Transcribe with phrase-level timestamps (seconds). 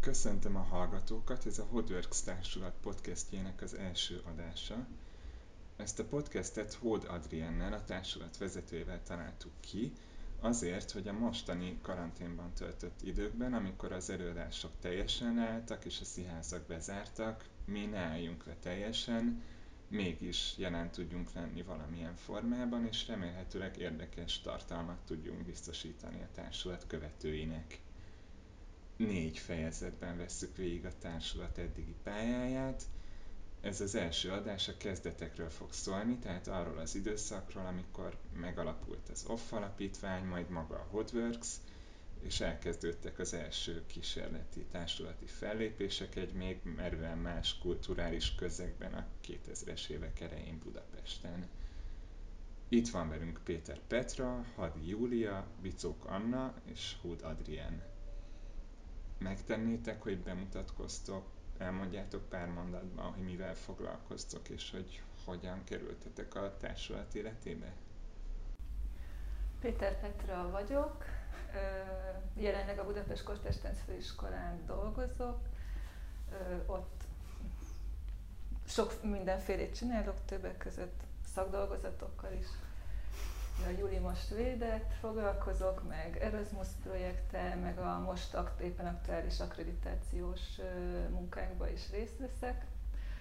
[0.00, 4.86] Köszöntöm a hallgatókat, ez a Hodworks Társulat podcastjének az első adása.
[5.76, 9.92] Ezt a podcastet Hód Adriennel, a társulat vezetőjével találtuk ki,
[10.38, 16.66] azért, hogy a mostani karanténban töltött időkben, amikor az előadások teljesen leálltak és a színházak
[16.66, 19.42] bezártak, mi ne álljunk le teljesen,
[19.88, 27.80] mégis jelen tudjunk lenni valamilyen formában, és remélhetőleg érdekes tartalmat tudjunk biztosítani a társulat követőinek
[29.06, 32.82] négy fejezetben vesszük végig a társulat eddigi pályáját.
[33.60, 39.24] Ez az első adás a kezdetekről fog szólni, tehát arról az időszakról, amikor megalapult az
[39.28, 41.48] OFF alapítvány, majd maga a Hotworks,
[42.22, 49.88] és elkezdődtek az első kísérleti társulati fellépések egy még merően más kulturális közegben a 2000-es
[49.88, 51.48] évek elején Budapesten.
[52.68, 57.82] Itt van velünk Péter Petra, Hadi Júlia, Bicók Anna és Hud Adrien
[59.20, 61.26] megtennétek, hogy bemutatkoztok,
[61.58, 67.72] elmondjátok pár mondatban, hogy mivel foglalkoztok, és hogy hogyan kerültetek a társulat életébe?
[69.60, 71.04] Péter Petra vagyok,
[72.34, 75.38] jelenleg a Budapest Kostestánc Főiskolán dolgozok,
[76.66, 77.02] ott
[78.66, 81.00] sok mindenfélét csinálok, többek között
[81.34, 82.46] szakdolgozatokkal is
[83.66, 90.40] a Júli most védett, foglalkozok, meg Erasmus projekttel, meg a most akt, éppen aktuális akkreditációs
[91.10, 92.64] munkákba is részt veszek.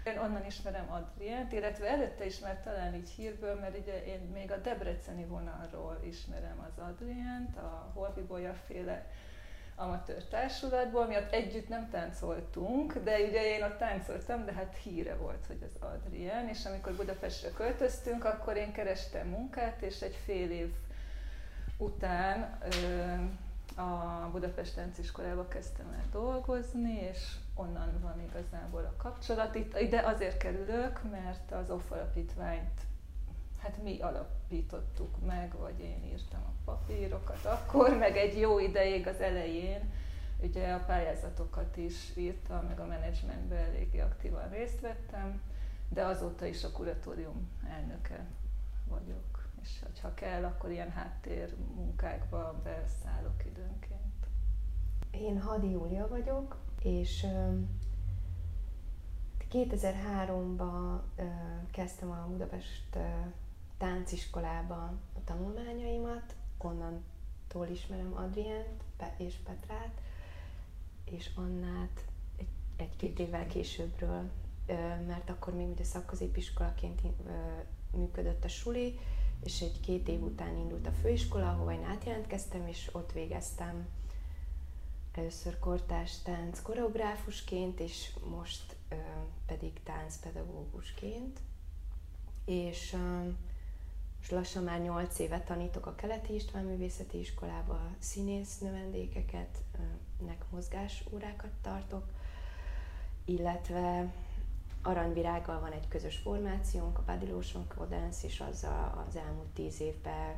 [0.04, 4.58] Én onnan ismerem Adriánt, illetve előtte is talán így hírből, mert ugye én még a
[4.58, 9.06] debreceni vonalról ismerem az Adriánt, a Holvibolya féle
[9.80, 15.16] amatőr társulatból, mi ott együtt nem táncoltunk, de ugye én ott táncoltam, de hát híre
[15.16, 20.52] volt, hogy az Adrien, és amikor Budapestre költöztünk, akkor én kerestem munkát, és egy fél
[20.52, 20.74] év
[21.78, 29.56] után ö, a Budapest Tánciskolába kezdtem el dolgozni, és onnan van igazából a kapcsolat.
[29.56, 32.89] Itt, ide azért kerülök, mert az OFF alapítványt
[33.60, 39.22] hát mi alapítottuk meg, vagy én írtam a papírokat akkor, meg egy jó ideig az
[39.22, 39.92] elején,
[40.42, 45.42] ugye a pályázatokat is írtam, meg a menedzsmentben eléggé aktívan részt vettem,
[45.90, 48.26] de azóta is a kuratórium elnöke
[48.88, 54.28] vagyok, és ha kell, akkor ilyen háttér munkákba beszállok időnként.
[55.12, 57.26] Én Hadi Júlia vagyok, és
[59.52, 61.00] 2003-ban
[61.72, 62.98] kezdtem a Budapest
[63.80, 68.84] tánciskolába a tanulmányaimat, onnantól ismerem Adriánt
[69.18, 70.02] és Petrát,
[71.06, 72.06] és Annát
[72.38, 74.30] egy, egy-két évvel későbbről,
[75.08, 77.02] mert akkor még ugye szakközépiskolaként
[77.92, 79.00] működött a suli,
[79.44, 83.88] és egy két év után indult a főiskola, ahova én átjelentkeztem, és ott végeztem
[85.14, 88.76] először kortás tánc koreográfusként, és most
[89.46, 91.40] pedig táncpedagógusként.
[92.46, 92.96] És
[94.20, 99.64] most lassan már 8 éve tanítok a Keleti István Művészeti Iskolába színész növendékeket,
[100.26, 102.06] nek mozgásórákat tartok,
[103.26, 104.14] illetve
[104.82, 110.36] Aranyvirággal van egy közös formációnk, a Badiloson Codance, és azzal az elmúlt tíz évben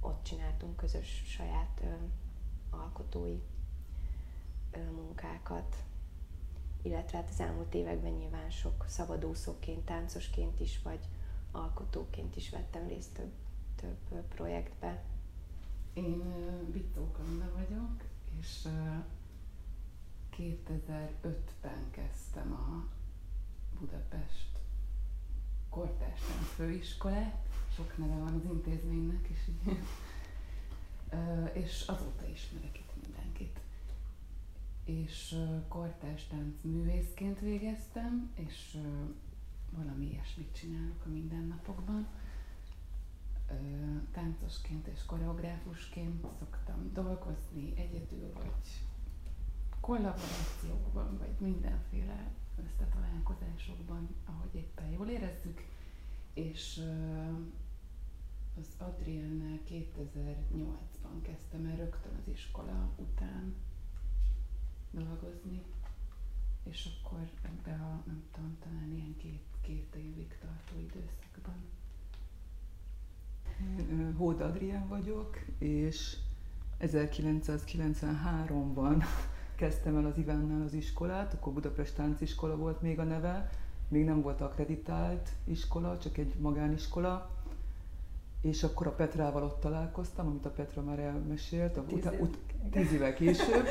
[0.00, 1.82] ott csináltunk közös saját
[2.70, 3.38] alkotói
[4.94, 5.76] munkákat,
[6.82, 11.00] illetve hát az elmúlt években nyilván sok szabadúszóként, táncosként is, vagy
[11.50, 13.32] alkotóként is vettem részt több,
[14.08, 15.02] több projektbe.
[15.92, 16.22] Én
[16.72, 18.02] Bittók Anna vagyok,
[18.40, 18.68] és
[20.36, 22.86] 2005-ben kezdtem a
[23.78, 24.58] Budapest
[25.68, 29.78] Kortástán főiskolát, sok neve van az intézménynek, így,
[31.52, 33.60] és azóta ismerek itt mindenkit.
[34.84, 35.36] És
[35.68, 38.76] kortástánc művészként végeztem, és
[39.70, 42.06] valami ilyesmit csinálok a mindennapokban.
[44.12, 48.84] Táncosként és koreográfusként szoktam dolgozni egyedül, vagy
[49.80, 52.30] kollaborációkban, vagy mindenféle
[52.64, 55.64] összetalálkozásokban, ahogy éppen jól érezzük.
[56.34, 56.82] És
[58.58, 63.54] az Adriennel 2008-ban kezdtem el rögtön az iskola után
[64.90, 65.62] dolgozni,
[66.62, 71.54] és akkor ebbe a, nem tudom, talán ilyen két két évig tartó időszakban.
[74.16, 76.16] Hód Adrián vagyok, és
[76.80, 79.04] 1993-ban
[79.54, 83.50] kezdtem el az Ivánnál az iskolát, akkor Budapest Tánciskola volt még a neve,
[83.88, 87.30] még nem volt akreditált iskola, csak egy magániskola,
[88.40, 92.38] és akkor a Petrával ott találkoztam, amit a Petra már elmesélt, a, Tíz év- ut,
[92.70, 93.66] tíz évvel később,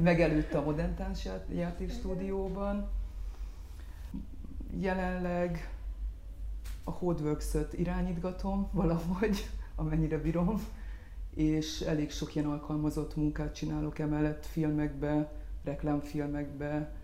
[0.00, 2.88] megelőtte a Modern Tánc ját- játékstúdióban.
[4.80, 5.74] Jelenleg
[6.84, 10.54] a Hodeworks-öt irányítgatom valahogy, amennyire bírom,
[11.30, 15.32] és elég sok ilyen alkalmazott munkát csinálok emellett filmekbe,
[15.64, 16.94] reklámfilmekbe,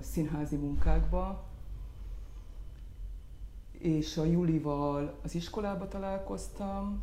[0.00, 1.44] színházi munkákba.
[3.72, 7.02] És a Julival az iskolába találkoztam,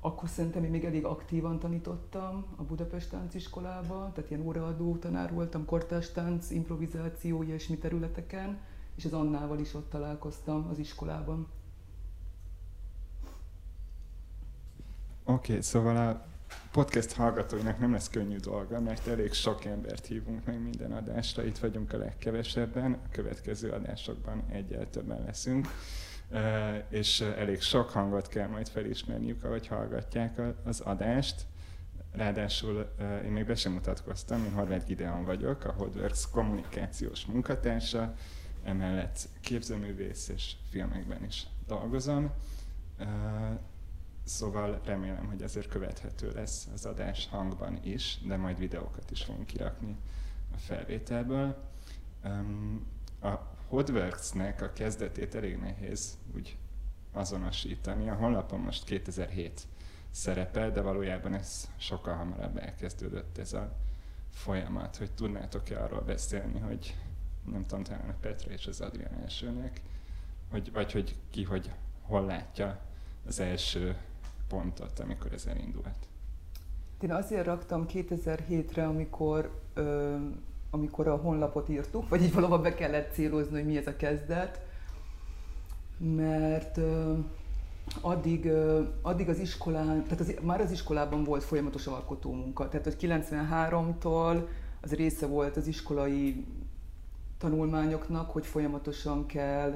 [0.00, 5.64] akkor szerintem én még elég aktívan tanítottam a Budapest Tánciskolába, tehát ilyen óraadó tanár voltam,
[5.64, 8.58] kortárs tánc, improvizáció, ilyesmi területeken,
[8.96, 11.48] és az Annával is ott találkoztam az iskolában.
[15.24, 16.26] Oké, okay, szóval a
[16.72, 21.58] podcast hallgatóinak nem lesz könnyű dolga, mert elég sok embert hívunk meg minden adásra, itt
[21.58, 25.68] vagyunk a legkevesebben, a következő adásokban egyel többen leszünk,
[26.88, 31.46] és elég sok hangot kell majd felismerniük, ahogy hallgatják az adást.
[32.12, 32.92] Ráadásul
[33.24, 38.14] én még be sem mutatkoztam, én Horváth Gideon vagyok, a Holdworks kommunikációs munkatársa,
[38.64, 42.30] emellett képzőművész és filmekben is dolgozom.
[44.24, 49.46] Szóval remélem, hogy ezért követhető lesz az adás hangban is, de majd videókat is fogunk
[49.46, 49.96] kirakni
[50.54, 51.56] a felvételből.
[53.20, 53.34] A
[53.68, 56.56] Hodworks-nek a kezdetét elég nehéz úgy
[57.12, 58.08] azonosítani.
[58.08, 59.66] A honlapon most 2007
[60.10, 63.76] szerepel, de valójában ez sokkal hamarabb elkezdődött ez a
[64.30, 64.96] folyamat.
[64.96, 66.96] Hogy tudnátok-e arról beszélni, hogy
[67.44, 69.80] nem tudom, talán a Petra és az Adrián elsőnek,
[70.50, 71.70] hogy, vagy hogy ki, hogy
[72.02, 72.80] hol látja
[73.26, 73.96] az első
[74.48, 76.08] pontot, amikor ez elindult.
[77.00, 80.16] Én azért raktam 2007-re, amikor, ö,
[80.70, 84.60] amikor a honlapot írtuk, vagy így valahol be kellett célozni, hogy mi ez a kezdet,
[85.98, 87.18] mert ö,
[88.00, 92.84] addig, ö, addig az iskolán, tehát az, már az iskolában volt folyamatos alkotó munka, tehát
[92.84, 94.46] hogy 93-tól
[94.80, 96.46] az része volt az iskolai
[97.40, 99.72] tanulmányoknak, hogy folyamatosan kell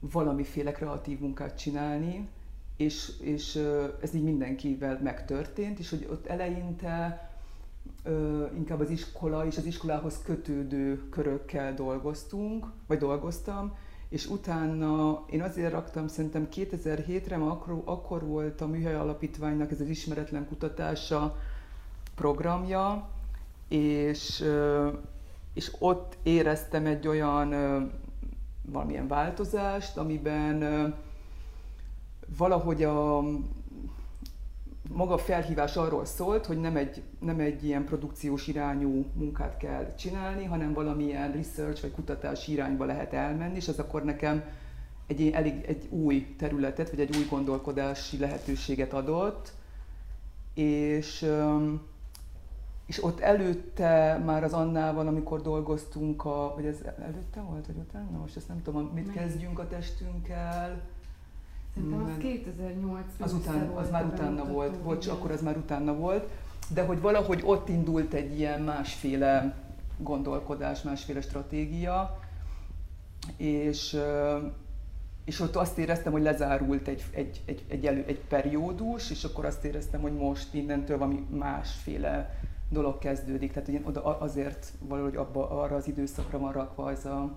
[0.00, 2.28] valamiféle kreatív munkát csinálni,
[2.76, 3.56] és, és
[4.00, 7.28] ez így mindenkivel megtörtént, és hogy ott eleinte
[8.54, 13.76] inkább az iskola és az iskolához kötődő körökkel dolgoztunk, vagy dolgoztam,
[14.08, 19.80] és utána én azért raktam szerintem 2007-re, mert akkor, akkor volt a Műhely Alapítványnak ez
[19.80, 21.36] az ismeretlen kutatása
[22.14, 23.08] programja,
[23.68, 24.44] és,
[25.54, 27.50] és ott éreztem egy olyan
[28.62, 30.94] valamilyen változást, amiben
[32.38, 33.22] valahogy a
[34.92, 39.94] maga a felhívás arról szólt, hogy nem egy, nem egy ilyen produkciós irányú munkát kell
[39.94, 44.44] csinálni, hanem valamilyen research vagy kutatási irányba lehet elmenni, és ez akkor nekem
[45.06, 49.52] egy elég egy új területet, vagy egy új gondolkodási lehetőséget adott,
[50.54, 51.26] és,
[52.86, 58.18] és ott előtte már az Annával, amikor dolgoztunk, a, vagy ez előtte volt, vagy utána?
[58.18, 60.80] Most ezt nem tudom, mit kezdjünk a testünkkel.
[61.74, 65.56] Szerintem az Mert- 2008 Az, ősze után, az már utána volt, bocs, akkor az már
[65.56, 66.30] utána volt,
[66.74, 69.54] de hogy valahogy ott indult egy ilyen másféle
[69.98, 72.18] gondolkodás, másféle stratégia,
[73.36, 73.96] és,
[75.24, 79.44] és ott azt éreztem, hogy lezárult egy, egy, egy, egy, elő, egy periódus, és akkor
[79.44, 82.34] azt éreztem, hogy most innentől valami másféle
[82.74, 83.52] dolog kezdődik.
[83.52, 87.30] Tehát én oda a- azért valahogy abba, arra az időszakra van rakva ez a,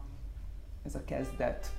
[0.85, 1.71] ez a kezdet.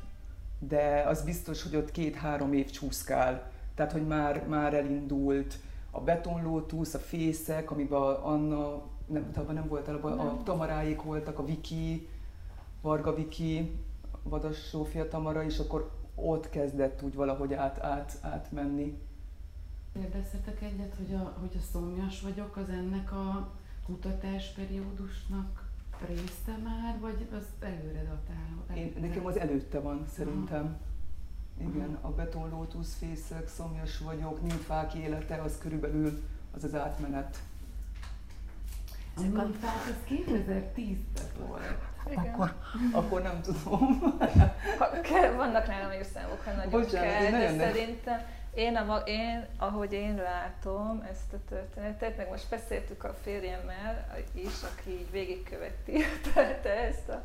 [0.58, 3.50] De az biztos, hogy ott két-három év csúszkál.
[3.74, 5.54] Tehát, hogy már, már elindult
[5.90, 10.42] a betonlótusz, a fészek, amiben Anna, nem, abban nem voltál, abban a Nem.
[10.44, 12.08] Tamaráik voltak, a Viki,
[12.80, 13.76] Varga Viki,
[14.22, 18.98] Vadas Sófia Tamara, és akkor ott kezdett úgy valahogy át, át, átmenni.
[20.00, 23.50] Kérdezhetek egyet, hogy a, hogy a szomjas vagyok, az ennek a
[23.86, 25.64] kutatásperiódusnak
[26.06, 28.76] része már, vagy az előre datál?
[28.76, 30.76] Én, nekem az előtte van szerintem.
[31.60, 36.22] Igen, a betonlótusz, fészek, szomjas vagyok, nymfák élete, az körülbelül
[36.54, 37.38] az az átmenet.
[39.16, 41.78] A nymfák az 2010-ben volt.
[42.10, 42.24] Igen.
[42.24, 42.54] Akkor,
[42.92, 43.98] akkor nem tudom.
[45.36, 48.20] Vannak nálam évszámok, ha nagyon Bocsánat, kell, de szerintem
[48.58, 54.62] én, a, én, ahogy én látom ezt a történetet, meg most beszéltük a férjemmel is,
[54.62, 56.02] aki így végigköveti
[56.64, 57.24] ezt a,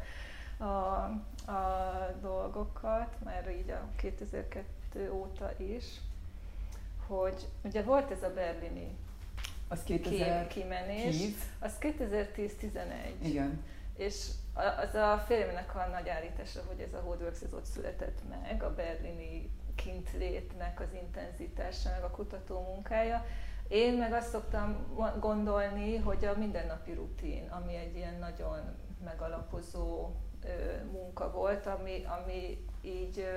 [0.63, 1.03] a,
[1.51, 5.85] a dolgokat, már így a 2002 óta is,
[7.07, 8.97] hogy ugye volt ez a berlini
[9.67, 10.47] Az ki, 2010.
[10.47, 11.15] kimenés,
[11.59, 12.45] az 2010-11.
[13.21, 13.63] Igen.
[13.97, 18.63] És az a férjemnek a nagy állítása, hogy ez a Holdworks ez ott született meg,
[18.63, 23.25] a berlini kint létnek az intenzitása, meg a kutató munkája.
[23.67, 28.59] Én meg azt szoktam gondolni, hogy a mindennapi rutin, ami egy ilyen nagyon
[29.03, 30.11] megalapozó
[30.91, 33.27] munka volt, ami, ami így,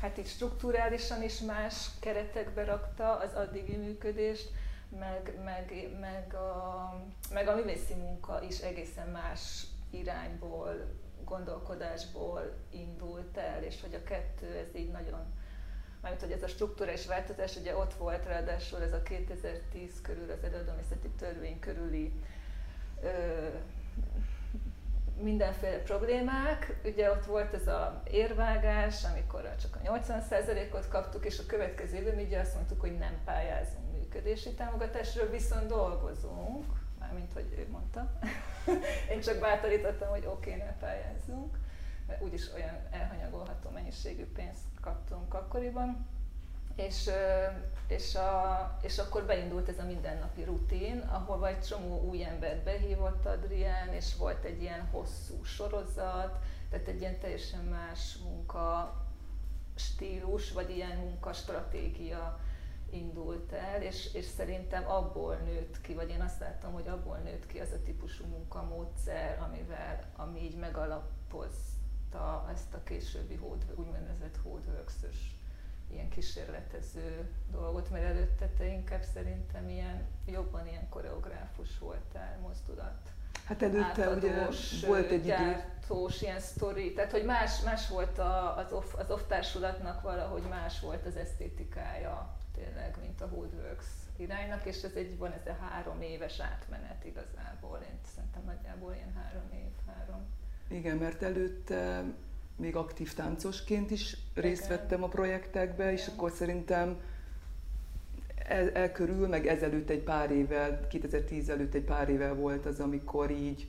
[0.00, 4.50] hát így strukturálisan is más keretekbe rakta az addigi működést,
[4.98, 6.92] meg, meg, meg, a,
[7.32, 14.46] meg a művészi munka is egészen más irányból, gondolkodásból indult el, és hogy a kettő
[14.46, 15.20] ez így nagyon,
[16.06, 20.44] mármint hogy ez a struktúrális változás, ugye ott volt ráadásul ez a 2010 körül az
[20.44, 22.12] előadóművészeti törvény körüli
[23.02, 23.08] ö,
[25.20, 26.80] mindenféle problémák.
[26.84, 32.24] Ugye ott volt ez a érvágás, amikor csak a 80%-ot kaptuk, és a következő évben
[32.24, 36.64] ugye azt mondtuk, hogy nem pályázunk működési támogatásról, viszont dolgozunk,
[36.98, 38.18] mármint hogy ő mondta.
[39.12, 41.56] Én csak bátorítottam, hogy oké, okay, ne pályázzunk,
[42.06, 46.06] mert úgyis olyan elhanyagolható mennyiségű pénzt kaptunk akkoriban.
[46.74, 47.10] És,
[47.86, 53.26] és, a, és akkor beindult ez a mindennapi rutin, ahol egy csomó új embert behívott
[53.26, 56.38] Adrián, és volt egy ilyen hosszú sorozat,
[56.70, 58.94] tehát egy ilyen teljesen más munka
[59.74, 62.40] stílus, vagy ilyen munkastratégia
[62.90, 67.46] indult el, és, és szerintem abból nőtt ki, vagy én azt láttam, hogy abból nőtt
[67.46, 71.75] ki az a típusú munkamódszer, amivel, ami így megalapozta
[72.52, 75.36] ezt a későbbi hód, úgynevezett hódvörkszös
[75.90, 83.10] ilyen kísérletező dolgot, mert előtte te inkább szerintem ilyen, jobban ilyen koreográfus voltál, mozdulat.
[83.44, 84.48] Hát előtte ugye
[84.86, 89.20] volt egy gyártós, ilyen sztori, tehát hogy más, más volt a, az, off, az off
[89.26, 95.32] társulatnak valahogy más volt az esztétikája tényleg, mint a Hoodworks iránynak, és ez egy, van
[95.32, 100.26] ez a három éves átmenet igazából, én szerintem nagyjából ilyen három év, három.
[100.68, 102.04] Igen, mert előtte
[102.56, 106.96] még aktív táncosként is részt vettem a projektekbe, és akkor szerintem
[108.48, 112.80] el, el körül, meg ezelőtt egy pár évvel, 2010 előtt egy pár évvel volt az,
[112.80, 113.66] amikor így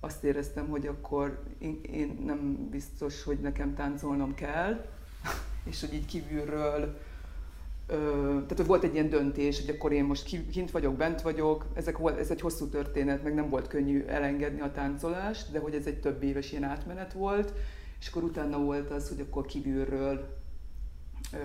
[0.00, 4.86] azt éreztem, hogy akkor én, én nem biztos, hogy nekem táncolnom kell,
[5.70, 6.98] és hogy így kívülről
[7.86, 12.30] tehát volt egy ilyen döntés, hogy akkor én most kint vagyok, bent vagyok, ezek, ez
[12.30, 16.22] egy hosszú történet, meg nem volt könnyű elengedni a táncolást, de hogy ez egy több
[16.22, 17.52] éves ilyen átmenet volt,
[18.00, 20.36] és akkor utána volt az, hogy akkor kívülről
[21.32, 21.36] ö,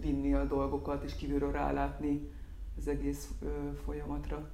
[0.00, 2.30] vinni a dolgokat, és kívülről rálátni
[2.78, 3.46] az egész ö,
[3.84, 4.50] folyamatra.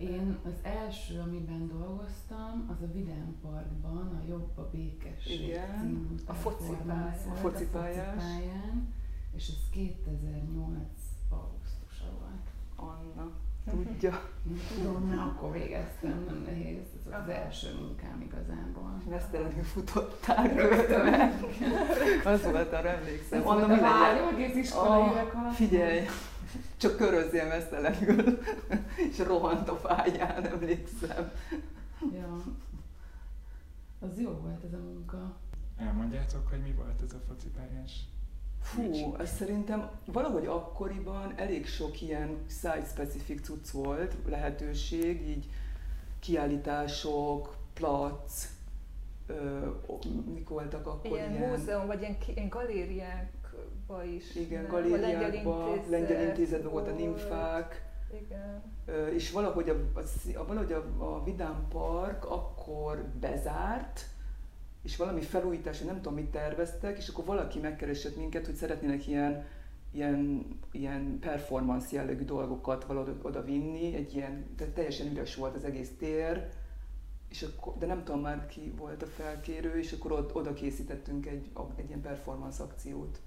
[0.00, 5.78] Én az első, amiben dolgoztam, az a Vidám Parkban, a Jobb a Békes Igen.
[5.80, 7.14] című a focipályán.
[7.30, 8.94] A focipályán.
[9.34, 10.86] És ez 2008
[11.30, 12.48] augusztusa volt.
[12.76, 13.30] Anna
[13.70, 14.20] tudja.
[14.74, 16.78] Tudom, mert akkor végeztem, nem nehéz.
[17.06, 19.02] Ez az első munkám igazából.
[19.04, 21.14] Vesztelenül futottál rögtön.
[22.32, 23.40] Az volt, arra emlékszem.
[23.40, 24.34] Mi legyen?
[24.34, 25.08] egész iskolai
[25.52, 26.00] Figyelj,
[26.76, 28.38] csak körözzél mesztelenül,
[29.10, 31.32] és rohant a fáján, emlékszem.
[32.12, 32.42] Ja.
[34.00, 35.36] Az jó volt ez a munka.
[35.76, 37.92] Elmondjátok, hogy mi volt ez a focipályás?
[38.60, 45.48] Fú, azt szerintem valahogy akkoriban elég sok ilyen site-specific cucc volt, lehetőség, így
[46.18, 48.48] kiállítások, plac,
[49.26, 49.68] ö,
[50.34, 51.34] mik voltak akkor ilyen?
[51.34, 52.48] Ilyen múzeum, vagy ilyen, ilyen
[53.88, 54.34] galériákba is.
[54.34, 57.86] Igen, galériákba, lengyel intézet volt a nimfák.
[58.12, 58.62] Igen.
[59.12, 60.00] És valahogy a,
[60.34, 64.06] a, valahogy a, a Vidám Park akkor bezárt,
[64.82, 69.46] és valami felújítás, nem tudom mit terveztek, és akkor valaki megkeresett minket, hogy szeretnének ilyen,
[69.92, 75.90] ilyen, ilyen performance jellegű dolgokat valahogy oda vinni, egy ilyen, teljesen üres volt az egész
[75.98, 76.48] tér,
[77.28, 81.50] és akkor, de nem tudom már ki volt a felkérő, és akkor oda készítettünk egy,
[81.76, 83.20] egy ilyen performance akciót.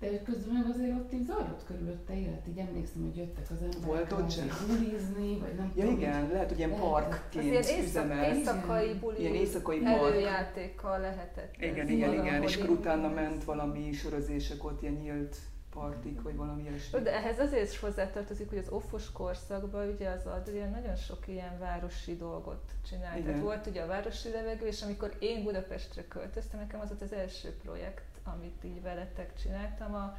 [0.00, 3.84] De közben meg azért ott így zajlott körülötte élet, így emlékszem, hogy jöttek az emberek
[3.84, 4.48] Volt ott sem?
[4.66, 5.98] bulizni, vagy nem ja, tudom.
[5.98, 8.36] igen, lehet, hogy ilyen parkként üzemelt.
[8.36, 10.14] éjszakai buli ilyen éjszakai park.
[10.14, 11.54] előjátékkal lehetett.
[11.56, 15.36] Igen, igen, igen, és akkor utána ment valami sörözések ott, ilyen nyílt
[15.70, 17.00] partik, vagy valami ilyesmi.
[17.00, 21.58] De ehhez azért is hozzátartozik, hogy az offos korszakban ugye az Adrián nagyon sok ilyen
[21.58, 23.16] városi dolgot csinált.
[23.18, 23.26] Igen.
[23.26, 27.12] Tehát volt ugye a városi levegő, és amikor én Budapestre költöztem, nekem az volt az
[27.12, 30.16] első projekt, amit így veletek csináltam, a,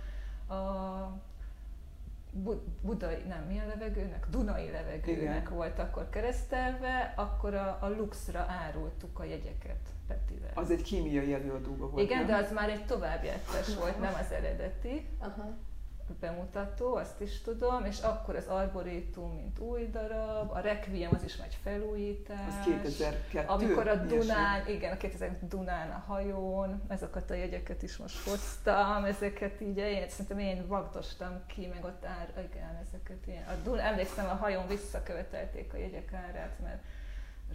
[0.53, 1.22] a
[2.81, 4.27] budai, nem, milyen levegőnek?
[4.29, 5.53] Dunai levegőnek Igen.
[5.53, 10.51] volt akkor keresztelve, akkor a, a Luxra árultuk a jegyeket Petivel.
[10.53, 12.27] Az egy kémiai előadóba volt, Igen, nem?
[12.27, 15.08] de az már egy továbbjátszás volt, nem az eredeti.
[15.20, 15.58] Aha.
[16.20, 21.38] Bemutató, azt is tudom, és akkor az Arboretum, mint új darab, a Requiem az is
[21.38, 22.39] már egy felújítás.
[22.48, 24.18] Az 2002 Amikor a ilyesmi.
[24.18, 29.77] Dunán, igen, a 2000 Dunán a hajón, ezeket a jegyeket is most hoztam, ezeket így
[29.77, 33.44] én szerintem én vagdostam ki, meg ott ár, igen, ezeket ilyen.
[33.48, 36.84] A Dun, emlékszem, a hajón visszakövetelték a jegyek árát, mert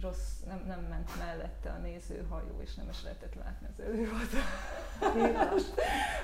[0.01, 5.73] rossz, nem, nem ment mellette a nézőhajó, és nem is lehetett látni az előadást.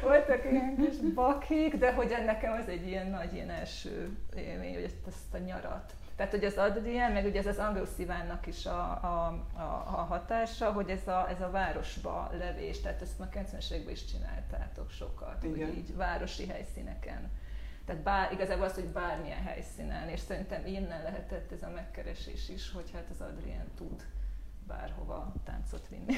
[0.01, 4.93] Voltak ilyen kis bakik, de hogy nekem az egy ilyen nagy, ilyen első élmény, hogy
[5.07, 5.93] ezt, a nyarat.
[6.15, 10.05] Tehát, hogy az Adrien, meg ugye ez az Anglo Szivánnak is a, a, a, a
[10.09, 14.89] hatása, hogy ez a, ez a városba levés, tehát ezt a 90-es években is csináltátok
[14.89, 15.67] sokat, Igen.
[15.67, 17.31] hogy így városi helyszíneken.
[17.85, 22.71] Tehát bár, igazából az, hogy bármilyen helyszínen, és szerintem innen lehetett ez a megkeresés is,
[22.71, 24.05] hogy hát az Adrien tud
[24.67, 26.13] bárhova táncot vinni.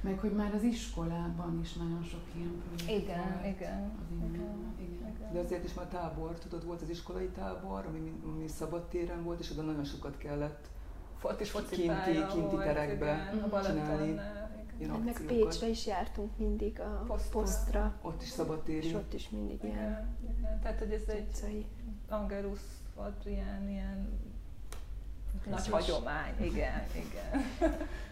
[0.00, 3.46] Meg hogy már az iskolában is nagyon sok ilyen projekt Igen, volt.
[3.46, 4.34] igen, Az igen,
[4.80, 5.14] igen.
[5.16, 5.32] igen.
[5.32, 9.50] De azért is már tábor, tudod, volt az iskolai tábor, ami, ami szabadtéren volt, és
[9.50, 10.66] oda nagyon sokat kellett
[11.22, 14.20] Ott is Kinti- kinti terekbe igen, a csinálni.
[14.78, 15.48] Ilyen Hát meg akciókat.
[15.48, 17.40] Pécsre is jártunk mindig a Posztra.
[17.40, 18.86] posztra, Ott is szabadtéri.
[18.86, 20.60] és ott is mindig ilyen Igen, igen.
[20.62, 21.66] Tehát, hogy ez egy utcai.
[22.08, 22.60] Angelus
[22.94, 24.08] Adrián ilyen
[25.50, 25.68] nagy is.
[25.70, 27.42] hagyomány, igen, igen.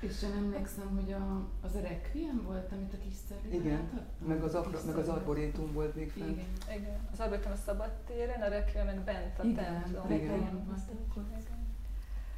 [0.01, 3.15] És én emlékszem, hogy a, az a Requiem volt, amit a kis
[3.51, 4.07] Igen?
[4.27, 6.31] Meg az, A abra, kis meg az arborétum volt még fent.
[6.31, 6.45] Igen.
[6.81, 6.99] igen.
[7.13, 10.05] Az Alberton a szabadtéren, a Requiem meg bent a Igen, templom.
[10.11, 10.19] igen.
[10.25, 10.39] Igen.
[10.39, 11.64] Igen.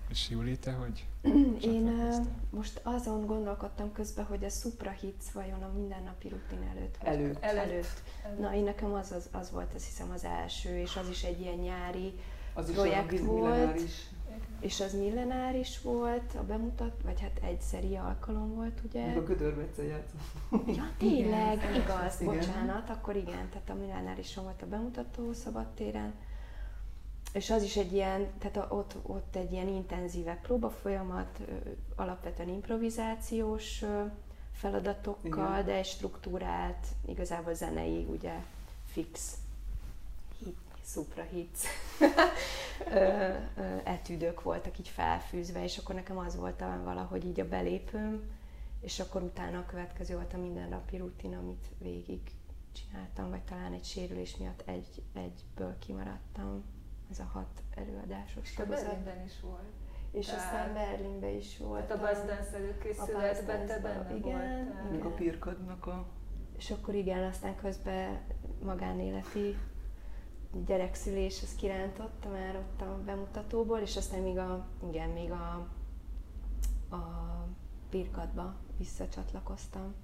[0.09, 1.07] És Júli, te hogy?
[1.75, 2.13] Én
[2.51, 6.97] most azon gondolkodtam közben, hogy a suprahits vajon a mindennapi rutin előtt.
[6.97, 7.43] vagy Előtt.
[7.43, 7.71] Előtt.
[7.71, 8.03] előtt.
[8.41, 11.41] Na, én nekem az, az, az volt, azt hiszem, az első, és az is egy
[11.41, 12.13] ilyen nyári,
[12.55, 13.55] Az is projekt a volt.
[13.55, 14.07] millenáris.
[14.61, 19.07] és az millenáris volt, a bemutat, vagy hát egyszeri alkalom volt, ugye?
[19.07, 20.21] Meg a gödörbecel játszott.
[20.77, 22.35] Ja, tényleg, Igen, igaz, igen.
[22.35, 26.13] bocsánat, akkor igen, tehát a millenárison volt a bemutató szabadtéren,
[27.37, 31.41] és az is egy ilyen, tehát a, ott, ott egy ilyen intenzívebb próbafolyamat,
[31.97, 33.85] alapvetően improvizációs
[34.53, 35.65] feladatokkal, Igen.
[35.65, 38.33] de egy struktúrált, igazából zenei, ugye,
[38.87, 39.37] fix
[40.39, 41.61] hit, supra hits
[42.93, 47.49] ö, ö, etüdök voltak így felfűzve, és akkor nekem az volt talán valahogy így a
[47.49, 48.23] belépőm,
[48.81, 52.21] és akkor utána a következő volt a mindennapi rutin, amit végig
[52.73, 56.65] csináltam, vagy talán egy sérülés miatt egy, egyből kimaradtam.
[57.11, 58.55] Ez a hat előadásos.
[58.69, 59.73] Berlinben is volt.
[60.11, 61.87] És Tehát- aztán Berlinbe is volt.
[61.87, 64.89] Tehát a Buzz Dance előkészületben te benne igen, voltál.
[64.91, 66.07] Meg a pirkadnak a...
[66.57, 68.21] És akkor igen, aztán közben
[68.63, 69.57] magánéleti
[70.67, 75.69] gyerekszülés, az kirántotta már ott a bemutatóból, és aztán még a, igen, még a,
[76.91, 76.99] a
[77.91, 79.95] pirkadba visszacsatlakoztam.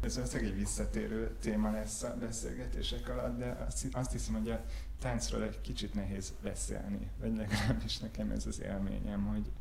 [0.00, 4.64] Ez valószínűleg egy visszatérő téma lesz a beszélgetések alatt, de azt, azt hiszem, hogy a
[4.98, 9.52] táncról egy kicsit nehéz beszélni, vagy legalábbis nekem ez az élményem, hogy,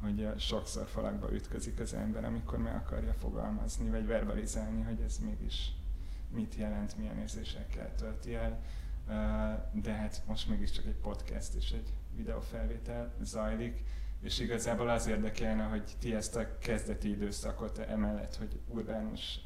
[0.00, 5.72] hogy sokszor falakba ütközik az ember, amikor meg akarja fogalmazni, vagy verbalizálni, hogy ez mégis
[6.30, 8.60] mit jelent, milyen érzésekkel tölti el.
[9.72, 13.82] De hát most mégiscsak egy podcast és egy videófelvétel zajlik,
[14.22, 19.40] és igazából az érdekelne, hogy ti ezt a kezdeti időszakot emellett, hogy urbánus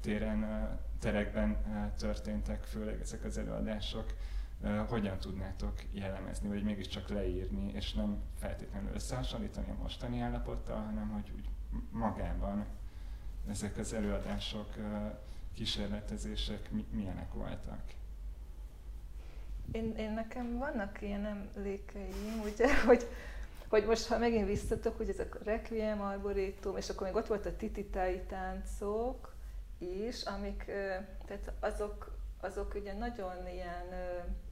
[0.00, 0.68] téren,
[1.00, 1.56] terekben
[1.98, 4.14] történtek, főleg ezek az előadások,
[4.88, 11.32] hogyan tudnátok jellemezni, vagy mégiscsak leírni, és nem feltétlenül összehasonlítani a mostani állapottal, hanem hogy
[11.36, 11.48] úgy
[11.90, 12.66] magában
[13.50, 14.74] ezek az előadások,
[15.54, 17.80] kísérletezések mi- milyenek voltak.
[19.72, 23.06] Én, én nekem vannak ilyen emlékeim, ugye, hogy,
[23.68, 27.46] hogy most ha megint visszatok, hogy ezek a Requiem, Arboretum, és akkor még ott volt
[27.46, 29.36] a tititái táncok
[29.78, 30.64] is, amik,
[31.26, 33.86] tehát azok, azok ugye nagyon ilyen,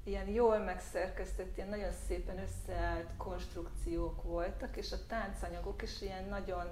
[0.04, 6.66] ilyen jól megszerkesztett, ilyen nagyon szépen összeállt konstrukciók voltak, és a táncanyagok is ilyen nagyon,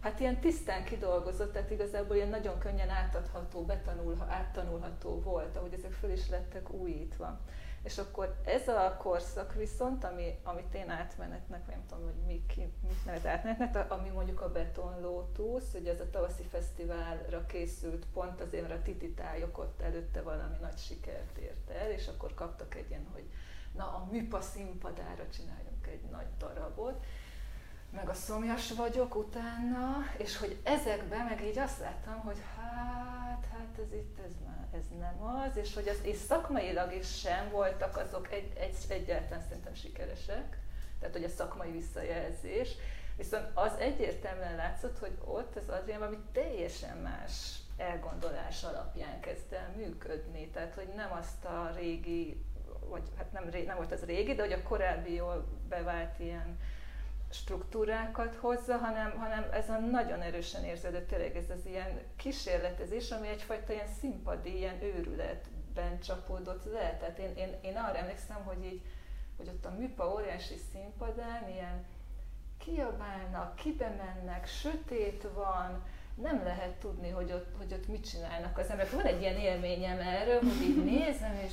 [0.00, 5.92] hát ilyen tisztán kidolgozott, tehát igazából ilyen nagyon könnyen átadható, betanul, áttanulható volt, ahogy ezek
[5.92, 7.40] föl is lettek újítva.
[7.86, 12.72] És akkor ez a korszak viszont, ami, amit én átmenetnek, nem tudom, hogy mi, ki,
[12.88, 18.40] mit nevet átmenetnek, ami mondjuk a Beton Lotus, ugye ez a tavaszi fesztiválra készült, pont
[18.40, 22.90] azért, mert a tititályok ott előtte valami nagy sikert ért el, és akkor kaptak egy
[22.90, 23.24] ilyen, hogy
[23.72, 27.04] na a műpa színpadára csináljunk egy nagy darabot,
[27.96, 33.84] meg a szomjas vagyok utána, és hogy ezekben meg így azt láttam, hogy hát, hát
[33.84, 37.96] ez itt, ez már, ez nem az, és hogy az, és szakmailag is sem voltak
[37.96, 40.58] azok egy, egy, egyáltalán szerintem sikeresek,
[41.00, 42.68] tehát hogy a szakmai visszajelzés,
[43.16, 49.72] viszont az egyértelműen látszott, hogy ott az Adrián valami teljesen más elgondolás alapján kezd el
[49.76, 50.48] működni.
[50.48, 52.44] Tehát, hogy nem azt a régi,
[52.88, 56.58] vagy hát nem, nem volt az régi, de hogy a korábbi jól bevált ilyen
[57.30, 63.28] struktúrákat hozza, hanem, hanem ez a nagyon erősen érződött tényleg ez az ilyen kísérletezés, ami
[63.28, 66.96] egyfajta ilyen színpadi, ilyen őrületben csapódott le.
[67.00, 68.82] Tehát én, én, én arra emlékszem, hogy így,
[69.36, 71.84] hogy ott a műpa óriási színpadán ilyen
[72.58, 75.84] kiabálnak, kibe mennek, sötét van,
[76.14, 78.92] nem lehet tudni, hogy ott, hogy ott mit csinálnak az emberek.
[78.92, 81.52] Van egy ilyen élményem erről, hogy így nézem, és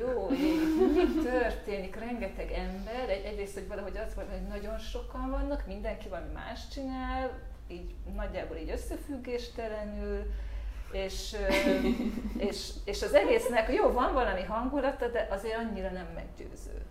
[0.00, 0.60] jó ég,
[0.94, 6.08] mi történik, rengeteg ember, egy, egyrészt, hogy valahogy az van, hogy nagyon sokan vannak, mindenki
[6.08, 7.30] valami más csinál,
[7.68, 10.26] így nagyjából így összefüggéstelenül,
[10.92, 11.36] és,
[12.48, 16.82] és, és az egésznek jó, van valami hangulata, de azért annyira nem meggyőző.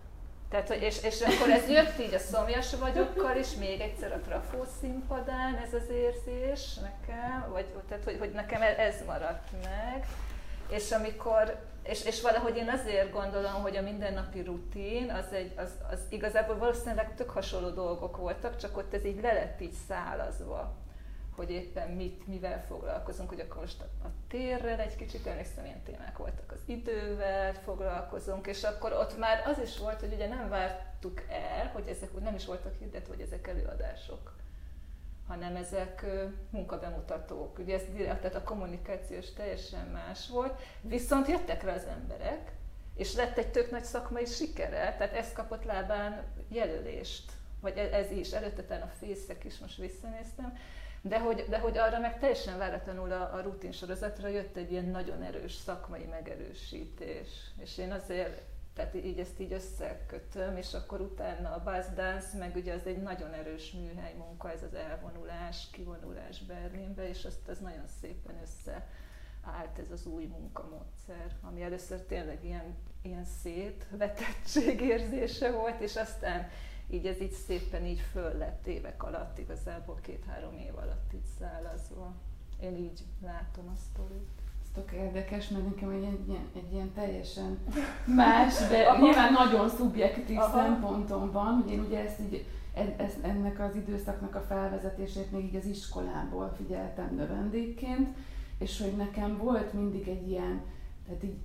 [0.50, 4.20] Tehát, hogy, és, és akkor ez jött így a szomjas vagyokkal is, még egyszer a
[4.20, 10.06] trafó színpadán ez az érzés nekem, vagy tehát, hogy, hogy nekem ez maradt meg.
[10.68, 15.70] És amikor, és, és valahogy én azért gondolom, hogy a mindennapi rutin, az, egy, az,
[15.90, 20.76] az igazából valószínűleg tök hasonló dolgok voltak, csak ott ez így le lett így szálazva
[21.38, 26.18] hogy éppen mit, mivel foglalkozunk, hogy akkor most a térrel egy kicsit emlékszem, ilyen témák
[26.18, 31.22] voltak, az idővel foglalkozunk, és akkor ott már az is volt, hogy ugye nem vártuk
[31.28, 34.36] el, hogy ezek nem is voltak hirdetve, hogy ezek előadások,
[35.28, 36.04] hanem ezek
[36.50, 37.58] munkabemutatók.
[37.58, 42.52] Ugye ez direkt, tehát a kommunikációs teljesen más volt, viszont jöttek rá az emberek,
[42.94, 48.10] és lett egy tök nagy szakmai sikere, tehát ez kapott lábán jelölést, vagy e- ez
[48.10, 50.58] is, előtte a fészek is, most visszanéztem,
[51.00, 54.84] de hogy, de hogy arra meg teljesen váratlanul a, a rutin sorozatra jött egy ilyen
[54.84, 57.28] nagyon erős szakmai megerősítés.
[57.56, 58.42] És én azért,
[58.78, 63.02] tehát így ezt így összekötöm, és akkor utána a Buzz Dance, meg ugye az egy
[63.02, 68.86] nagyon erős műhely munka, ez az elvonulás, kivonulás Berlinbe, és azt az nagyon szépen össze
[69.42, 76.48] állt ez az új munkamódszer, ami először tényleg ilyen, ilyen szétvetettség érzése volt, és aztán
[76.90, 82.14] így ez így szépen így föl lett évek alatt, igazából két-három év alatt így szálazva.
[82.60, 84.37] Én így látom a sztorit.
[84.78, 87.58] Tök érdekes, mert nekem egy, egy, ilyen, egy ilyen teljesen
[88.04, 90.58] más, de nyilván nagyon szubjektív Aha.
[90.58, 92.44] szempontom van, hogy én ugye ezt így
[92.96, 98.08] ez, ennek az időszaknak a felvezetését még így az iskolából figyeltem növendékként,
[98.58, 100.62] és hogy nekem volt mindig egy ilyen,
[101.06, 101.36] tehát így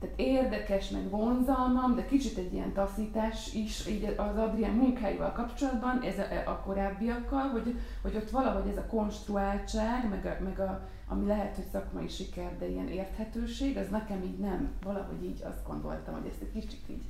[0.00, 6.02] tehát érdekes, meg vonzalmam, de kicsit egy ilyen taszítás is így az Adrián munkáival kapcsolatban,
[6.02, 10.88] ez a, a korábbiakkal, hogy, hogy ott valahogy ez a konstruáltság, meg, a, meg a,
[11.08, 15.66] ami lehet, hogy szakmai siker, de ilyen érthetőség, az nekem így nem, valahogy így azt
[15.66, 17.02] gondoltam, hogy ezt egy kicsit így,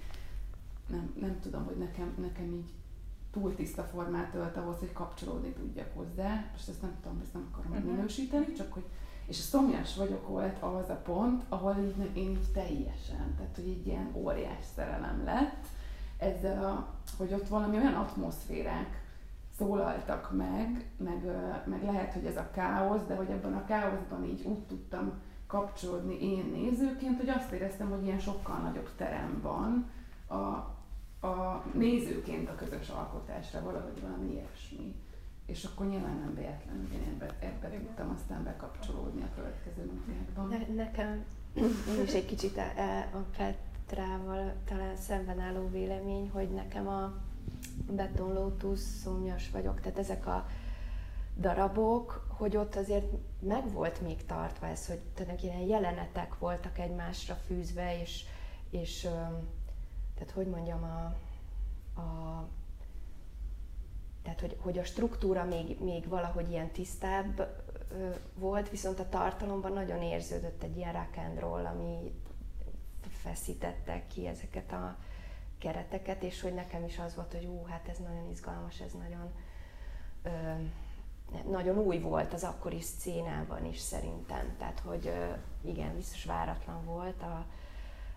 [0.91, 2.71] nem, nem tudom, hogy nekem, nekem így
[3.31, 6.45] túl tiszta formát ölt ahhoz, hogy kapcsolódni tudjak hozzá.
[6.53, 7.91] Most ezt nem tudom, ezt nem akarom uh-huh.
[7.91, 8.85] minősíteni, csak hogy
[9.29, 13.87] és szomjas vagyok volt az a pont, ahol így, én így teljesen, tehát hogy egy
[13.87, 15.67] ilyen óriás szerelem lett,
[16.19, 19.07] ezzel a, hogy ott valami olyan atmoszférák
[19.59, 21.25] szólaltak meg, meg,
[21.65, 25.13] meg lehet, hogy ez a káosz, de hogy ebben a káoszban így úgy tudtam
[25.47, 29.91] kapcsolódni én nézőként, hogy azt éreztem, hogy ilyen sokkal nagyobb terem van
[30.27, 30.37] a,
[31.27, 34.95] a nézőként a közös alkotásra, valahogy valami ilyesmi
[35.49, 40.49] és akkor nyilván nem véletlenül én ebbe, ebbe tudtam aztán bekapcsolódni a következő munkákban.
[40.49, 41.25] Ne, nekem
[41.89, 47.15] én is egy kicsit a, a Petrával talán szemben álló vélemény, hogy nekem a
[47.91, 50.47] Beton Lotus szomjas vagyok, tehát ezek a
[51.37, 53.07] darabok, hogy ott azért
[53.41, 55.01] meg volt még tartva ez, hogy
[55.43, 58.25] ilyen jelenetek voltak egymásra fűzve, és,
[58.71, 59.01] és
[60.15, 61.05] tehát hogy mondjam, a,
[62.01, 62.49] a
[64.29, 67.49] tehát hogy, hogy a struktúra még, még valahogy ilyen tisztább
[68.35, 72.13] volt, viszont a tartalomban nagyon érződött egy ilyen rock and roll, ami
[73.23, 74.97] feszítette ki ezeket a
[75.59, 79.31] kereteket, és hogy nekem is az volt, hogy ú, hát ez nagyon izgalmas, ez nagyon,
[80.23, 80.31] ö,
[81.51, 84.55] nagyon új volt az akkori szcénában is szerintem.
[84.59, 85.33] Tehát, hogy ö,
[85.69, 87.45] igen, biztos váratlan volt a,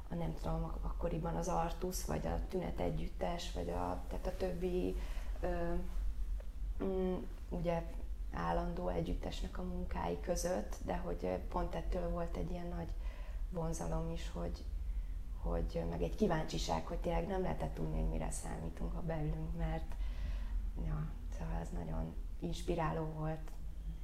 [0.10, 4.96] a nem tudom, akkoriban az Artus, vagy a Tünet Együttes, vagy a, tehát a többi
[5.42, 5.74] ö,
[6.84, 7.16] Mm,
[7.50, 7.84] ugye
[8.34, 12.90] állandó együttesnek a munkái között, de hogy pont ettől volt egy ilyen nagy
[13.50, 14.64] vonzalom is, hogy,
[15.42, 19.96] hogy meg egy kíváncsiság, hogy tényleg nem lehetett tudni, hogy mire számítunk, ha beülünk, mert
[20.86, 23.52] ja, szóval ez nagyon inspiráló volt.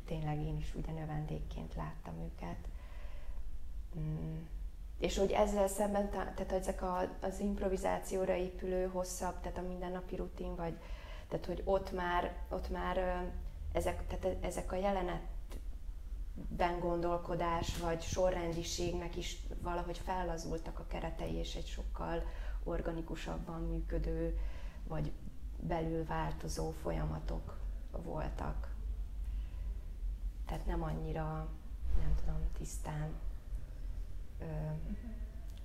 [0.06, 2.68] Tényleg én is ugye növendékként láttam őket.
[4.00, 4.36] Mm.
[5.00, 10.56] És hogy ezzel szemben, tehát ezek a, az improvizációra épülő hosszabb, tehát a mindennapi rutin,
[10.56, 10.78] vagy
[11.28, 13.26] tehát, hogy ott már, ott már
[13.72, 15.22] ezek, tehát ezek a jelenet
[16.50, 22.24] ben gondolkodás vagy sorrendiségnek is valahogy fellazultak a keretei, és egy sokkal
[22.63, 24.40] organikusabban működő,
[24.88, 25.12] vagy
[25.60, 27.58] belül változó folyamatok
[27.92, 28.76] voltak.
[30.46, 31.48] Tehát nem annyira,
[32.02, 33.10] nem tudom, tisztán
[34.40, 34.46] ö,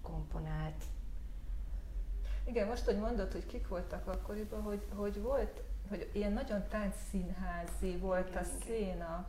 [0.03, 0.85] komponált.
[2.45, 7.97] Igen, most, hogy mondod, hogy kik voltak akkoriban, hogy, hogy volt, hogy ilyen nagyon táncszínházi
[7.97, 9.27] volt igen, a széna,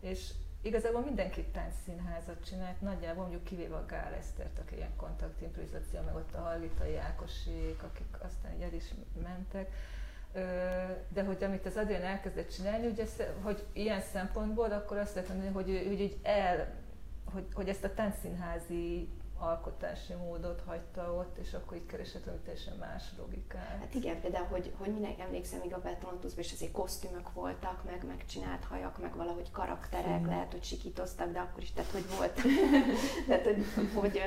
[0.00, 0.30] és
[0.62, 6.34] igazából mindenki táncszínházat csinált, nagyjából mondjuk kivéve a Gál Esztert, aki ilyen kontaktimprovizáció, meg ott
[6.34, 8.84] a Halgitai Ákosék, akik aztán így el is
[9.22, 9.72] mentek.
[11.08, 13.04] De hogy amit az Adrián elkezdett csinálni, ugye,
[13.42, 16.74] hogy ilyen szempontból, akkor azt lehet mondani, hogy, hogy, hogy el,
[17.24, 22.76] hogy, hogy ezt a táncszínházi alkotási módot hagyta ott, és akkor így keresett valami teljesen
[22.76, 23.78] más logikát.
[23.80, 28.04] Hát igen, például, hogy, hogy minek emlékszem, még a Betonatuszban is azért kosztümök voltak, meg
[28.06, 30.26] megcsinált hajak, meg valahogy karakterek, hmm.
[30.26, 32.40] lehet, hogy sikítoztak, de akkor is, tehát hogy volt.
[33.28, 34.20] tehát, hogy, hogy,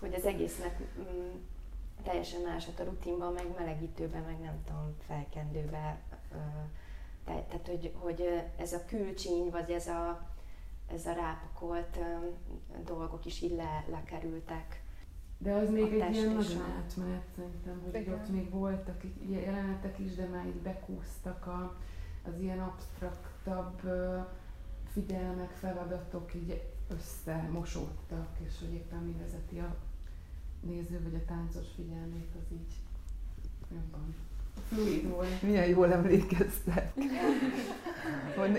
[0.00, 1.30] hogy az egésznek mm,
[2.02, 5.98] teljesen más, hát a rutinban, meg melegítőben, meg nem tudom, felkendőben,
[7.24, 10.33] tehát, hogy, hogy ez a külcsíny, vagy ez a
[10.86, 11.98] ez a rápakolt
[12.84, 14.82] dolgok is így le, lekerültek.
[15.38, 18.14] De az még egy ilyen nagyon átmenet szerintem, hogy Igen.
[18.14, 21.76] ott még voltak jelenetek is, de már így bekúztak a,
[22.22, 23.80] az ilyen absztraktabb
[24.92, 29.76] figyelmek, feladatok így összemosódtak, és hogy éppen mi vezeti a
[30.60, 32.74] néző vagy a táncos figyelmét, az így
[33.72, 34.14] jobban
[34.68, 35.42] fluid volt.
[35.42, 36.92] Milyen jól emlékeztek.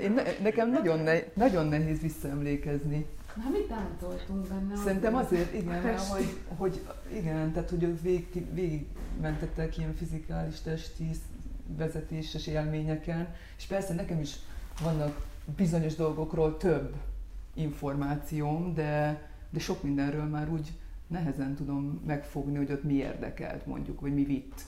[0.01, 3.05] Én ne, nekem nagyon, ne, nagyon nehéz visszaemlékezni.
[3.35, 4.75] Na, mi táncoltunk benne?
[4.75, 6.81] Szerintem azért, igen, hogy, hogy,
[7.13, 8.85] igen, tehát hogy végig, végig
[9.21, 11.09] mentettek ilyen fizikális, testi,
[11.77, 14.35] vezetéses élményeken, és persze nekem is
[14.81, 16.93] vannak bizonyos dolgokról több
[17.53, 20.71] információm, de, de sok mindenről már úgy
[21.07, 24.61] nehezen tudom megfogni, hogy ott mi érdekelt mondjuk, vagy mi vitt.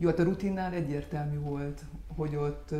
[0.00, 1.84] Jó, hát a rutinnál egyértelmű volt,
[2.16, 2.74] hogy ott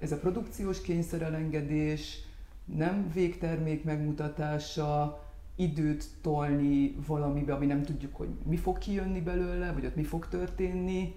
[0.00, 2.18] ez a produkciós kényszerelengedés,
[2.64, 5.22] nem végtermék megmutatása,
[5.56, 10.28] időt tolni valamibe, ami nem tudjuk, hogy mi fog kijönni belőle, vagy ott mi fog
[10.28, 11.14] történni.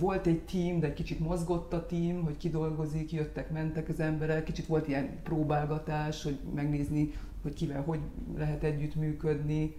[0.00, 4.44] Volt egy team, de egy kicsit mozgott a team, hogy kidolgozik, jöttek, mentek az emberek,
[4.44, 8.00] kicsit volt ilyen próbálgatás, hogy megnézni, hogy kivel hogy
[8.36, 9.74] lehet együttműködni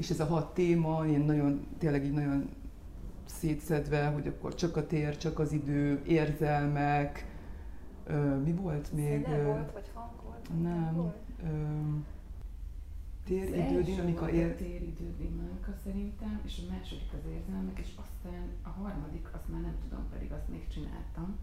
[0.00, 2.50] és ez a hat téma, ilyen nagyon, tényleg így nagyon
[3.24, 7.26] szétszedve, hogy akkor csak a tér, csak az idő, érzelmek,
[8.06, 9.24] ö, mi volt még?
[9.24, 10.62] Szene volt, vagy hang volt?
[10.62, 10.94] Nem.
[10.94, 11.16] Volt?
[11.42, 11.48] Ö,
[13.24, 14.56] tér, idő, dinamika, ér...
[14.56, 19.60] tér, idő, dinamika szerintem, és a második az érzelmek, és aztán a harmadik, azt már
[19.60, 21.36] nem tudom, pedig azt még csináltam.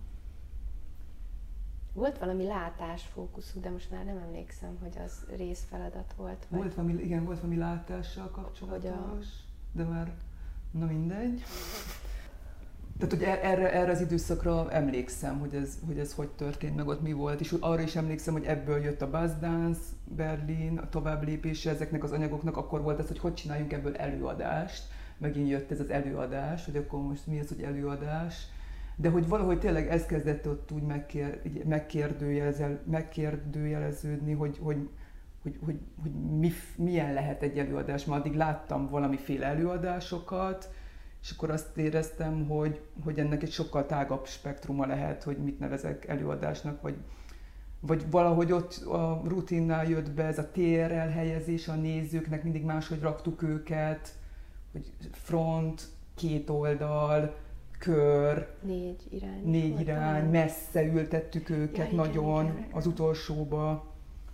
[1.98, 6.46] Volt valami látásfókuszú, de most már nem emlékszem, hogy az részfeladat volt.
[6.50, 6.60] Vagy...
[6.60, 9.78] Volt valami, igen, volt valami látással kapcsolatos, a...
[9.78, 10.12] de már
[10.72, 11.44] na mindegy.
[12.98, 16.88] Tehát, hogy e- erre, erre az időszakra emlékszem, hogy ez, hogy ez hogy történt, meg
[16.88, 20.90] ott mi volt, és arra is emlékszem, hogy ebből jött a Buzz Dance, Berlin, a
[20.90, 24.84] tovább lépése ezeknek az anyagoknak, akkor volt ez, hogy hogy csináljunk ebből előadást,
[25.18, 28.48] megint jött ez az előadás, hogy akkor most mi az, hogy előadás,
[29.00, 31.42] de hogy valahogy tényleg ez kezdett ott úgy megkér,
[32.86, 34.90] megkérdőjeleződni, hogy, hogy,
[35.42, 38.06] hogy, hogy, hogy mi, milyen lehet egy előadás.
[38.06, 40.70] Már addig láttam valamiféle előadásokat,
[41.22, 46.08] és akkor azt éreztem, hogy, hogy ennek egy sokkal tágabb spektruma lehet, hogy mit nevezek
[46.08, 46.96] előadásnak, vagy,
[47.80, 53.00] vagy valahogy ott a rutinnál jött be ez a tér elhelyezés a nézőknek, mindig máshogy
[53.00, 54.16] raktuk őket,
[54.72, 57.36] hogy front, két oldal,
[57.78, 62.70] kör, négy irány, négy irány messze ültettük őket ja, nagyon igen, igen.
[62.72, 63.86] az utolsóba.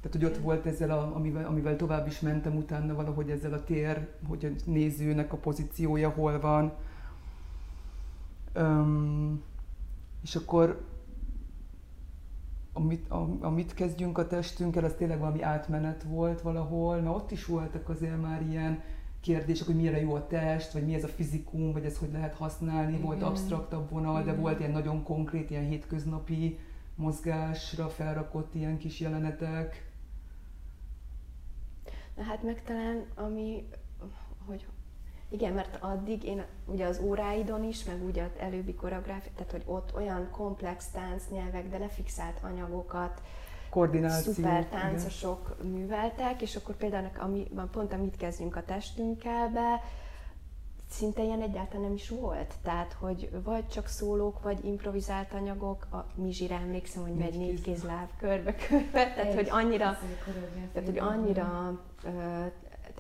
[0.02, 3.64] Tehát, hogy ott volt ezzel, a, amivel, amivel tovább is mentem utána valahogy ezzel a
[3.64, 6.74] tér, hogy a nézőnek a pozíciója hol van.
[8.56, 9.44] Um,
[10.24, 10.86] és akkor
[12.74, 13.08] amit,
[13.40, 18.22] amit kezdjünk a testünkkel, az tényleg valami átmenet volt valahol, mert ott is voltak azért
[18.22, 18.82] már ilyen
[19.24, 22.36] kérdések, hogy mire jó a test, vagy mi ez a fizikum, vagy ezt hogy lehet
[22.36, 23.06] használni, Igen.
[23.06, 24.36] volt absztraktabb vonal, Igen.
[24.36, 26.60] de volt ilyen nagyon konkrét, ilyen hétköznapi
[26.96, 29.92] mozgásra felrakott ilyen kis jelenetek.
[32.16, 33.68] Na hát meg talán, ami,
[34.46, 34.66] hogy
[35.30, 39.64] igen, mert addig én ugye az óráidon is, meg ugye az előbbi koreográfia, tehát hogy
[39.66, 43.22] ott olyan komplex táncnyelvek, de lefixált anyagokat,
[43.74, 44.32] koordináció.
[44.32, 45.72] Szuper táncosok igen.
[45.72, 49.82] műveltek, és akkor például ami, pont amit kezdjünk a testünkkel be,
[50.90, 52.54] szinte ilyen egyáltalán nem is volt.
[52.64, 55.88] Tehát, hogy vagy csak szólók, vagy improvizált anyagok.
[55.92, 59.14] A Mizsire emlékszem, hogy megy négy kézláb körbe-körbe.
[59.14, 59.98] Tehát, hogy annyira,
[60.74, 61.80] tehát, hogy annyira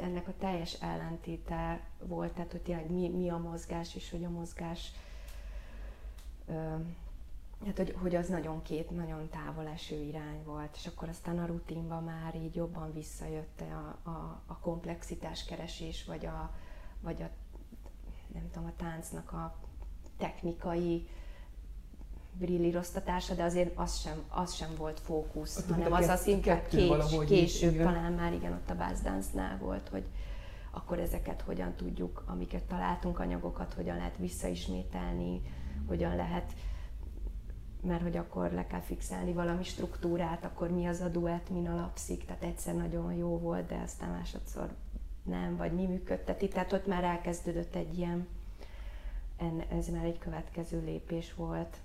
[0.01, 4.29] ennek a teljes ellentéte volt, tehát, hogy tényleg mi, mi a mozgás, és hogy a
[4.29, 4.91] mozgás
[7.65, 11.45] hát, hogy, hogy az nagyon két nagyon távol eső irány volt, és akkor aztán a
[11.45, 16.51] rutinban már így jobban visszajött a, a, a komplexitás keresés, vagy a,
[17.01, 17.29] vagy a
[18.33, 19.55] nem tudom, a táncnak a
[20.17, 21.07] technikai
[22.33, 26.91] brillíroztatása, de azért az sem, az sem volt fókusz, az hanem az az inkább kés,
[27.25, 27.85] később, igen.
[27.85, 30.03] talán már igen, ott a bázdánznál volt, hogy
[30.71, 35.41] akkor ezeket hogyan tudjuk, amiket találtunk anyagokat, hogyan lehet visszaismételni,
[35.87, 36.53] hogyan lehet
[37.83, 42.25] mert hogy akkor le kell fixálni valami struktúrát, akkor mi az a duett, min alapszik,
[42.25, 44.69] tehát egyszer nagyon jó volt, de aztán másodszor
[45.23, 48.27] nem, vagy mi működteti, tehát ott már elkezdődött egy ilyen,
[49.69, 51.77] ez már egy következő lépés volt.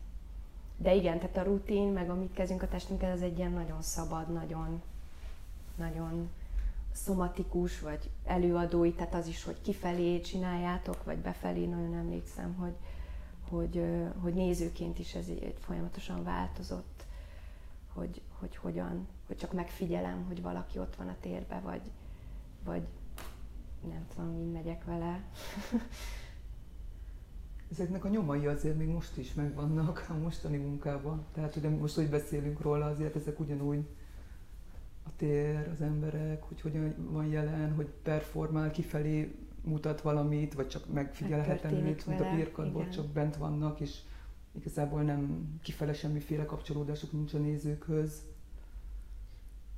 [0.76, 4.32] De igen, tehát a rutin, meg amit kezdünk a testünkkel, az egy ilyen nagyon szabad,
[4.32, 4.82] nagyon,
[5.76, 6.30] nagyon
[6.92, 12.74] szomatikus, vagy előadói, tehát az is, hogy kifelé csináljátok, vagy befelé, nagyon emlékszem, hogy,
[13.48, 13.84] hogy,
[14.18, 15.26] hogy nézőként is ez
[15.58, 17.06] folyamatosan változott,
[17.92, 21.90] hogy, hogy hogyan, hogy csak megfigyelem, hogy valaki ott van a térbe, vagy,
[22.64, 22.82] vagy
[23.88, 25.22] nem tudom, mind megyek vele.
[27.72, 31.24] Ezeknek a nyomai azért még most is megvannak a mostani munkában.
[31.32, 33.86] Tehát, hogy most, hogy beszélünk róla, azért ezek ugyanúgy
[35.02, 40.92] a tér, az emberek, hogy hogyan van jelen, hogy performál kifelé, mutat valamit, vagy csak
[40.92, 43.98] megfigyelhetem őt, mint a birkatból, csak bent vannak, és
[44.52, 48.22] igazából nem kifele semmiféle kapcsolódásuk nincs a nézőkhöz.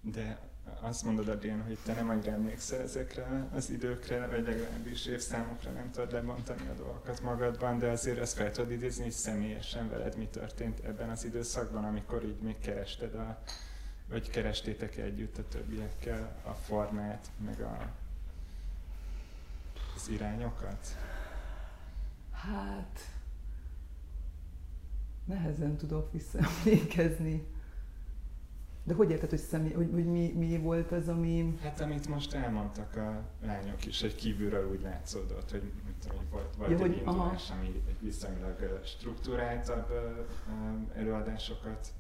[0.01, 5.71] De azt mondod, Adrián, hogy te nem annyira emlékszel ezekre az időkre, vagy legalábbis évszámokra
[5.71, 10.16] nem tudod lebontani a dolgokat magadban, de azért ezt fel tudod idézni, hogy személyesen veled
[10.16, 13.43] mi történt ebben az időszakban, amikor így még kerested a,
[14.09, 17.88] vagy kerestétek együtt a többiekkel a formát, meg a,
[20.01, 20.97] az irányokat?
[22.33, 23.01] Hát,
[25.25, 27.47] nehezen tudok visszaemlékezni.
[28.85, 31.59] De hogy érted, hogy, személy, hogy, hogy mi, mi volt az, ami...
[31.63, 36.57] Hát amit most elmondtak a lányok is, egy kívülről úgy látszódott, hogy, tudom, hogy volt,
[36.57, 37.59] volt ja, egy hogy, indulás, aha.
[37.59, 39.93] ami egy viszonylag struktúráltabb
[40.95, 41.93] előadásokat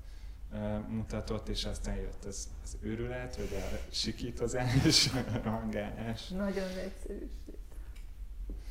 [0.88, 6.28] mutatott, és aztán jött az, az őrület, vagy a sikítozás, a rangálás.
[6.28, 7.59] Nagyon egyszerűsít.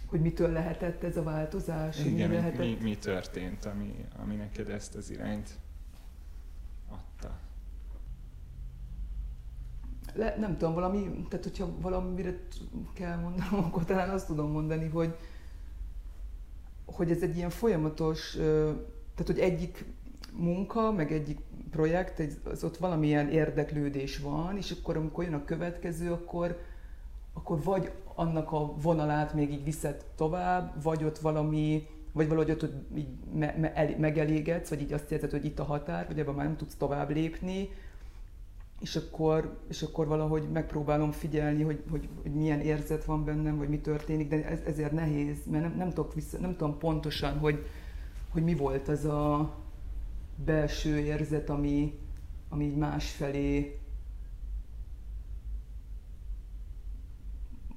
[0.09, 2.05] Hogy mitől lehetett ez a változás?
[2.05, 2.59] Igen, mi, lehetett?
[2.59, 5.49] mi, mi történt, ami, ami neked ezt az irányt
[6.89, 7.39] adta?
[10.13, 12.39] Le, nem tudom, valami, tehát hogyha valamire
[12.93, 15.15] kell mondanom, akkor talán azt tudom mondani, hogy,
[16.85, 18.31] hogy ez egy ilyen folyamatos,
[19.15, 19.85] tehát hogy egyik
[20.33, 21.39] munka, meg egyik
[21.71, 26.59] projekt, az ott valamilyen érdeklődés van, és akkor amikor jön a következő, akkor,
[27.33, 32.65] akkor vagy annak a vonalát még így viszed tovább, vagy ott valami, vagy valahogy ott
[32.95, 36.45] így me, me, megelégedsz, vagy így azt érzed, hogy itt a határ, vagy ebben már
[36.45, 37.69] nem tudsz tovább lépni,
[38.79, 43.69] és akkor, és akkor valahogy megpróbálom figyelni, hogy, hogy, hogy milyen érzet van bennem, vagy
[43.69, 47.65] mi történik, de ez, ezért nehéz, mert nem, nem, tudok vissza, nem tudom pontosan, hogy,
[48.29, 49.55] hogy mi volt az a
[50.45, 51.99] belső érzet, ami,
[52.49, 53.78] ami így másfelé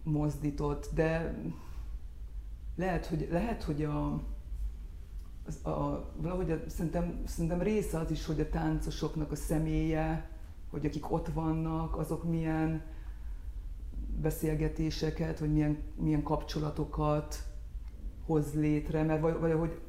[0.03, 1.39] mozdított, de
[2.77, 4.23] lehet, hogy, lehet, hogy a,
[5.47, 10.31] az, a, valahogy a, szerintem, szerintem része az is, hogy a táncosoknak a személye,
[10.71, 12.83] hogy akik ott vannak, azok milyen
[14.21, 17.37] beszélgetéseket, vagy milyen, milyen kapcsolatokat
[18.27, 19.81] hoz létre, mert valahogy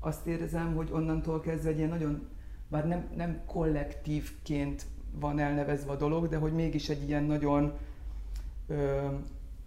[0.00, 2.28] azt érzem, hogy onnantól kezdve egy ilyen nagyon,
[2.68, 4.86] bár nem, nem kollektívként
[5.20, 7.72] van elnevezve a dolog, de hogy mégis egy ilyen nagyon
[8.66, 9.06] ö,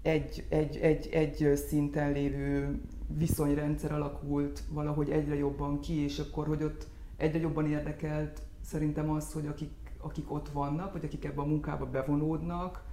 [0.01, 6.63] egy, egy, egy, egy szinten lévő viszonyrendszer alakult valahogy egyre jobban ki, és akkor, hogy
[6.63, 11.45] ott egyre jobban érdekelt szerintem az, hogy akik akik ott vannak, vagy akik ebbe a
[11.45, 12.83] munkába bevonódnak,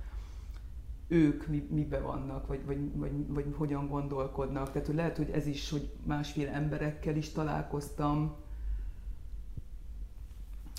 [1.08, 4.72] ők mi, mibe vannak, vagy, vagy, vagy, vagy hogyan gondolkodnak.
[4.72, 8.34] Tehát hogy lehet, hogy ez is, hogy másféle emberekkel is találkoztam,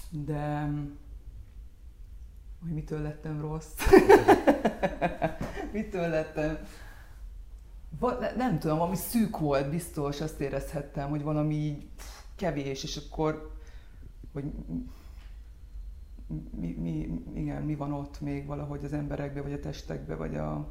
[0.09, 0.71] de
[2.67, 3.73] hogy mitől lettem rossz?
[5.73, 6.57] mitől lettem?
[8.37, 11.85] Nem tudom, ami szűk volt, biztos, azt érezhettem, hogy valami így
[12.35, 13.51] kevés, és akkor,
[14.33, 14.51] hogy
[16.59, 20.67] mi, mi, igen, mi van ott még valahogy az emberekbe, vagy a testekbe, vagy a,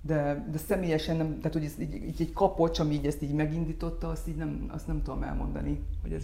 [0.00, 3.34] de, de személyesen nem, tehát hogy ez így, így egy kapocs, ami így ezt így
[3.34, 6.22] megindította, azt így nem, azt nem tudom elmondani, hogy ez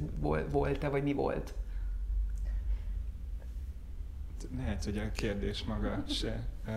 [0.50, 1.54] volt-e, vagy mi volt.
[4.56, 6.74] Lehet, hogy a kérdés maga se uh,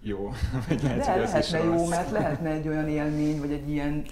[0.00, 0.30] jó,
[0.68, 1.88] vagy lehet, de hogy lehetne jó, rossz.
[1.88, 4.06] mert lehetne egy olyan élmény, vagy egy ilyen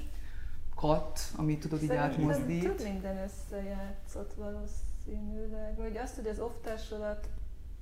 [0.75, 2.63] kat, amit tudod így átmozdít.
[2.63, 7.29] Több minden összejátszott valószínűleg, vagy azt, hogy az oftársolat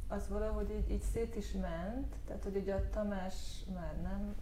[0.09, 3.35] az valahogy így, így szét is ment, tehát hogy ugye a Tamás
[3.75, 4.35] már nem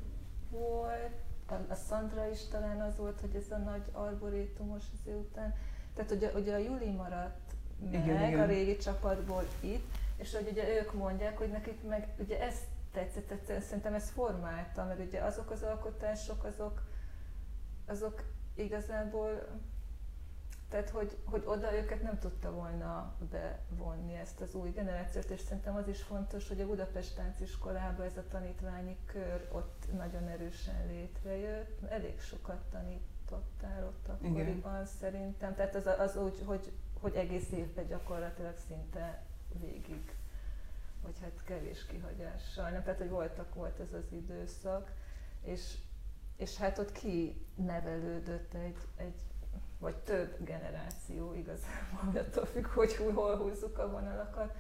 [0.51, 1.11] volt,
[1.47, 5.55] a, a Szandra is talán az volt, hogy ez a nagy arborétumos az után,
[5.95, 7.49] tehát ugye, ugye a Juli maradt
[7.81, 8.41] meg igen, igen.
[8.41, 12.55] a régi csapatból itt, és hogy ugye ők mondják, hogy nekik meg ugye ez
[12.93, 16.83] tetszett, tetszett szerintem ez formálta, mert ugye azok az alkotások, azok,
[17.87, 18.23] azok
[18.55, 19.47] igazából
[20.69, 25.77] tehát, hogy, hogy oda őket nem tudta volna bevonni ezt az új generációt, és szerintem
[25.77, 31.91] az is fontos, hogy a Budapest Tánciskolában ez a tanítványi kör ott nagyon erősen létrejött.
[31.91, 34.87] Elég sokat tanítottál ott akkoriban Igen.
[34.87, 35.55] szerintem.
[35.55, 39.23] Tehát az, az úgy, hogy, hogy egész évben gyakorlatilag szinte
[39.61, 40.13] végig,
[41.03, 42.71] vagy hát kevés kihagyással.
[42.71, 44.93] Nem, tehát, hogy voltak, volt ez az időszak,
[45.43, 45.75] és,
[46.37, 49.15] és hát ott ki nevelődött egy, egy
[49.79, 54.55] vagy több generáció igazából, attól függ, hogy hol húzzuk a vonalakat,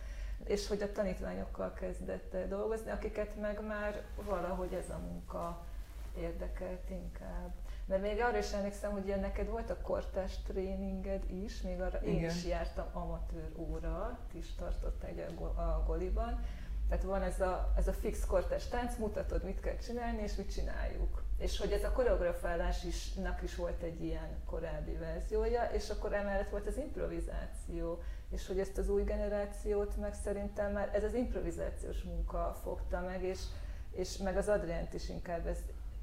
[0.45, 5.66] és hogy a tanítványokkal kezdett dolgozni, akiket meg már valahogy ez a munka
[6.16, 7.55] érdekelt inkább.
[7.89, 11.99] Mert még arra is emlékszem, hogy ilyen neked volt a kortás tréninged is, még arra
[12.03, 12.14] Igen.
[12.14, 16.45] én is jártam amatőr óra, ti is tartották a goliban.
[16.89, 20.53] Tehát van ez a, ez a fix kortás tánc, mutatod, mit kell csinálni, és mit
[20.53, 23.12] csináljuk és hogy ez a koreografálás is,
[23.43, 28.78] is volt egy ilyen korábbi verziója, és akkor emellett volt az improvizáció, és hogy ezt
[28.78, 33.41] az új generációt meg szerintem már ez az improvizációs munka fogta meg, és,
[33.91, 35.59] és meg az Adrient is inkább ez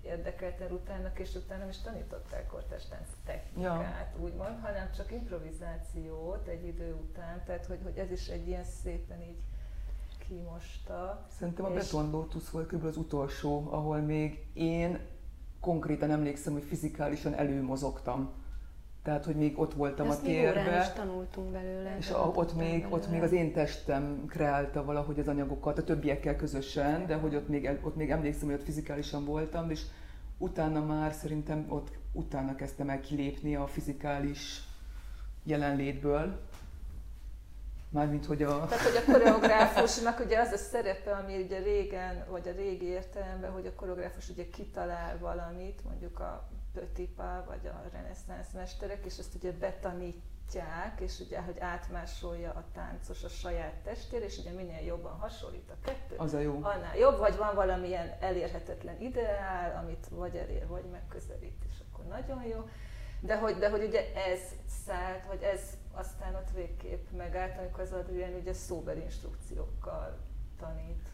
[0.06, 4.24] érdekelte utána, és utána nem is tanították kortestánc technikát, ja.
[4.24, 9.22] úgymond, hanem csak improvizációt egy idő után, tehát hogy, hogy ez is egy ilyen szépen
[9.22, 9.40] így
[10.28, 11.26] kimosta.
[11.38, 12.86] Szerintem a Beton Lotus volt kb.
[12.86, 15.00] az utolsó, ahol még én
[15.60, 18.44] konkrétan emlékszem, hogy fizikálisan előmozogtam.
[19.06, 20.80] Tehát, hogy még ott voltam Ezt a térbe.
[20.80, 21.96] is tanultunk belőle.
[21.98, 22.96] És a, ott, még, belőle.
[22.96, 27.48] ott még az én testem kreálta valahogy az anyagokat, a többiekkel közösen, de hogy ott
[27.48, 29.82] még, ott még emlékszem, hogy ott fizikálisan voltam, és
[30.38, 34.64] utána már szerintem ott utána kezdtem el kilépni a fizikális
[35.44, 36.40] jelenlétből,
[37.90, 38.66] Mármint, hogy a...
[38.66, 43.52] Tehát, hogy a koreográfusnak ugye az a szerepe, ami ugye régen, vagy a régi értelemben,
[43.52, 49.36] hogy a koreográfus ugye kitalál valamit, mondjuk a Pötipa, vagy a reneszánsz mesterek, és ezt
[49.36, 55.20] ugye betanítják, és ugye, hogy átmásolja a táncos a saját testére, és ugye minél jobban
[55.20, 56.54] hasonlít a kettő, az a jó.
[56.54, 62.44] annál jobb, vagy van valamilyen elérhetetlen ideál, amit vagy elér, vagy megközelít, és akkor nagyon
[62.44, 62.70] jó.
[63.20, 64.40] De hogy, de hogy ugye ez
[64.86, 65.62] szállt, vagy ez
[65.92, 70.18] aztán ott végképp megállt, amikor az Adrián ugye szóbeli instrukciókkal
[70.60, 71.10] tanít.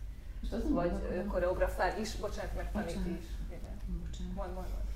[0.69, 0.91] Vagy
[1.27, 3.19] koreografál is, bocsánat, meg tanít bocsánat.
[3.19, 3.25] is.
[3.47, 3.77] Igen.
[4.01, 4.33] Bocsánat.
[4.33, 4.90] Mond, mond, mond.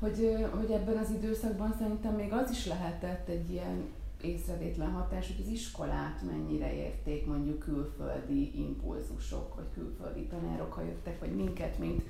[0.00, 3.88] Hogy, hogy ebben az időszakban szerintem még az is lehetett egy ilyen
[4.22, 11.20] észrevétlen hatás, hogy az iskolát mennyire érték mondjuk külföldi impulzusok, vagy külföldi tanárok, ha jöttek,
[11.20, 12.02] vagy minket, mint,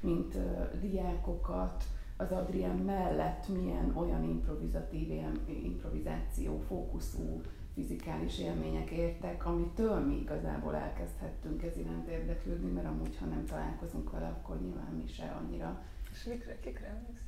[0.00, 1.84] mint uh, diákokat,
[2.16, 5.08] az Adrián mellett milyen olyan improvizatív,
[5.46, 7.40] improvizáció fókuszú
[7.74, 14.10] fizikális élmények értek, amitől mi igazából elkezdhettünk ez iránt érdeklődni, mert amúgy, ha nem találkozunk
[14.10, 15.82] vele, akkor nyilván mi se annyira.
[16.12, 17.25] És mikre, kikre emlékszel?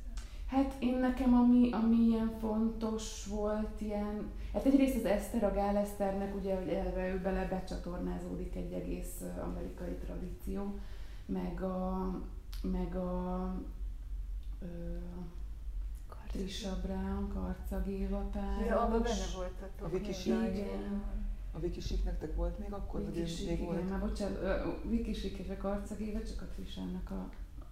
[0.49, 5.77] Hát én nekem, ami, ami ilyen fontos volt, ilyen, hát egyrészt az Eszter, a Gál
[5.77, 10.79] Eszternek, ugye, hogy elve ő bele becsatornázódik egy egész amerikai tradíció,
[11.25, 12.09] meg a,
[12.61, 13.55] meg a
[16.31, 18.65] Trisha Brown, Karcag Éva páros.
[18.67, 19.71] Ja, abban benne voltak.
[19.81, 21.03] A Viki igen.
[21.51, 23.05] A Viki Sik nektek volt még akkor?
[23.05, 23.89] Viki Sik, még igen, volt?
[23.89, 24.39] már bocsánat,
[24.89, 27.29] Viki Sik és a Karcag Éva csak a Trishának a,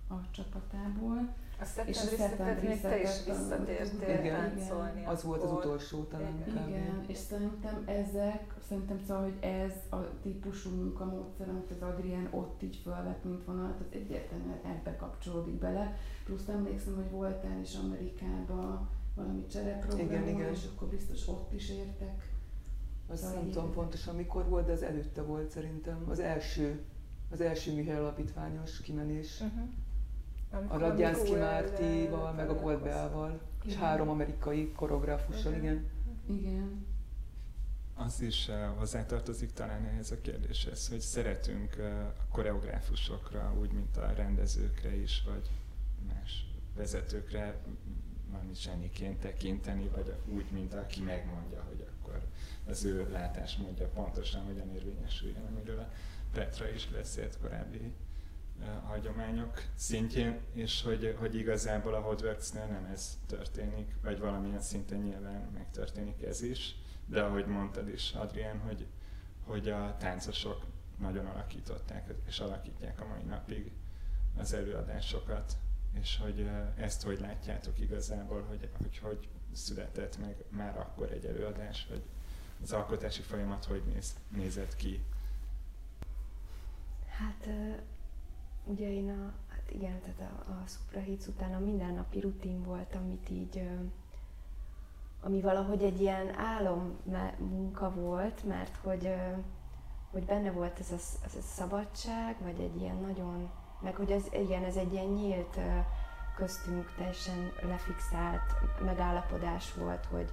[0.07, 1.35] a csapatából.
[1.59, 2.35] A és a
[2.81, 5.05] te is visszatértél táncolni.
[5.05, 6.43] Az volt az utolsó talán.
[6.47, 12.27] Igen, igen, és szerintem ezek, szerintem szóval, hogy ez a típusú munkamódszer, amit az Adrián
[12.31, 15.97] ott így fölvett, mint vonalat, az egyértelműen ebbe kapcsolódik bele.
[16.25, 22.35] Plusz emlékszem, hogy voltál is Amerikában valami csereprogramon, és akkor biztos ott is értek.
[23.07, 26.05] Azt szóval nem tudom pontosan mikor volt, de az előtte volt szerintem.
[26.09, 26.83] Az első,
[27.31, 29.41] az első műhely alapítványos kimenés.
[29.41, 29.69] Uh-huh
[30.51, 35.89] a Radjánszki Mártival, meg a Goldbeával, és három amerikai koreográfussal, igen.
[36.29, 36.85] Igen.
[37.95, 44.95] az is hozzátartozik talán ehhez a kérdéshez, hogy szeretünk a koreográfusokra, úgy, mint a rendezőkre
[44.95, 45.49] is, vagy
[46.07, 46.45] más
[46.75, 47.55] vezetőkre
[48.31, 52.21] valami zseniként tekinteni, vagy úgy, mint aki megmondja, hogy akkor
[52.67, 55.89] az ő látásmódja pontosan hogyan érvényesüljön, amiről a
[56.33, 57.93] Petra is beszélt korábbi
[58.87, 65.49] hagyományok szintjén, és hogy, hogy igazából a Hogwartsnél nem ez történik, vagy valamilyen szinten nyilván
[65.53, 68.85] megtörténik ez is, de ahogy mondtad is, Adrián, hogy,
[69.45, 70.65] hogy a táncosok
[70.99, 73.71] nagyon alakították, és alakítják a mai napig
[74.37, 75.57] az előadásokat,
[76.01, 81.87] és hogy ezt hogy látjátok igazából, hogy hogy, hogy született meg már akkor egy előadás,
[81.89, 82.01] vagy
[82.63, 85.03] az alkotási folyamat hogy néz, nézett ki?
[87.07, 87.47] Hát
[88.67, 92.95] ugye én a, hát igen, tehát a, a Supra Hits után a mindennapi rutin volt,
[92.95, 93.69] amit így,
[95.21, 96.97] ami valahogy egy ilyen álom
[97.37, 99.13] munka volt, mert hogy,
[100.11, 103.49] hogy benne volt ez a, ez a szabadság, vagy egy ilyen nagyon,
[103.81, 105.59] meg hogy ez, igen, ez egy ilyen nyílt
[106.35, 108.53] köztünk teljesen lefixált
[108.85, 110.29] megállapodás volt, hogy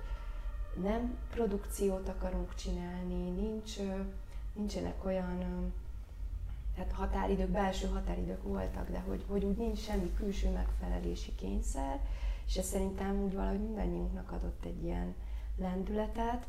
[0.82, 3.76] nem produkciót akarunk csinálni, nincs,
[4.52, 5.72] nincsenek olyan
[6.74, 12.00] tehát határidők, belső határidők voltak, de hogy, hogy úgy nincs semmi külső megfelelési kényszer,
[12.46, 15.14] és ez szerintem úgy valahogy mindannyiunknak adott egy ilyen
[15.56, 16.46] lendületet,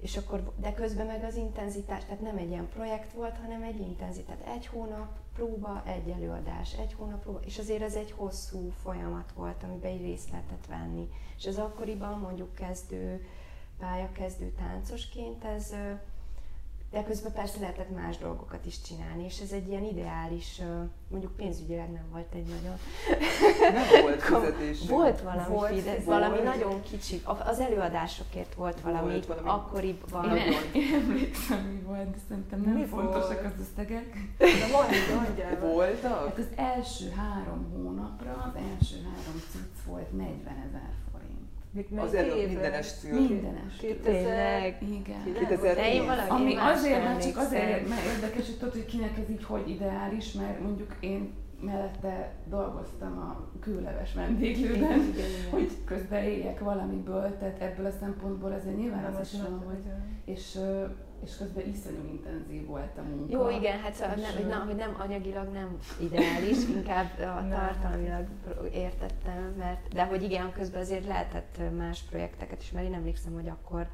[0.00, 3.80] és akkor, de közben meg az intenzitás, tehát nem egy ilyen projekt volt, hanem egy
[3.80, 4.36] intenzitás.
[4.54, 9.62] Egy hónap próba, egy előadás, egy hónap próba, és azért ez egy hosszú folyamat volt,
[9.62, 11.08] amiben egy részt lehetett venni.
[11.36, 13.26] És ez akkoriban mondjuk kezdő,
[13.78, 15.74] pályakezdő táncosként ez
[16.96, 20.60] de közben persze lehetett más dolgokat is csinálni, és ez egy ilyen ideális,
[21.08, 22.78] mondjuk pénzügyileg nem volt egy nagyon...
[23.72, 24.88] Nem volt fizetés.
[24.88, 30.36] Volt valami, volt, fide, valami nagyon kicsi, az előadásokért volt valami, volt valami akkoriban.
[30.36, 33.54] Én, én emlékszem, mi volt, de szerintem nem mi fontosak volt?
[33.54, 34.16] az összegek.
[34.38, 35.58] De mondj, mondjál.
[35.60, 36.26] Voltak?
[36.26, 40.90] Hát az első három hónapra, az első három cic volt 40 ezer
[41.96, 43.20] az előbb mindenes szül.
[43.20, 43.76] Mindenes.
[43.76, 45.34] 2000, igen.
[45.48, 45.78] 2000
[46.28, 50.32] Ami azért, mert csak azért, mert érdekes, hogy tudod, hogy kinek ez így hogy ideális,
[50.32, 55.12] mert mondjuk én mellette dolgoztam a külleves vendéglőben,
[55.50, 59.92] hogy közben éljek valamiből, tehát ebből a szempontból ezért nyilván az is van, hogy,
[60.24, 60.58] és
[61.24, 63.32] és közben iszonyú intenzív volt a munka.
[63.32, 68.26] Jó, igen, hát szóval nem, hogy, na, hogy nem anyagilag nem ideális, inkább a tartalmilag
[68.72, 73.48] értettem, mert, de hogy igen, közben azért lehetett más projekteket is, mert én emlékszem, hogy
[73.48, 73.88] akkor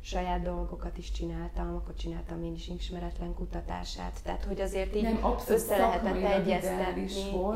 [0.00, 5.18] saját dolgokat is csináltam, akkor csináltam én is ismeretlen kutatását, tehát hogy azért így nem,
[5.48, 7.02] össze lehetett egyeztetni,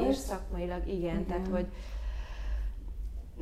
[0.09, 1.67] és szakmailag igen, igen, tehát hogy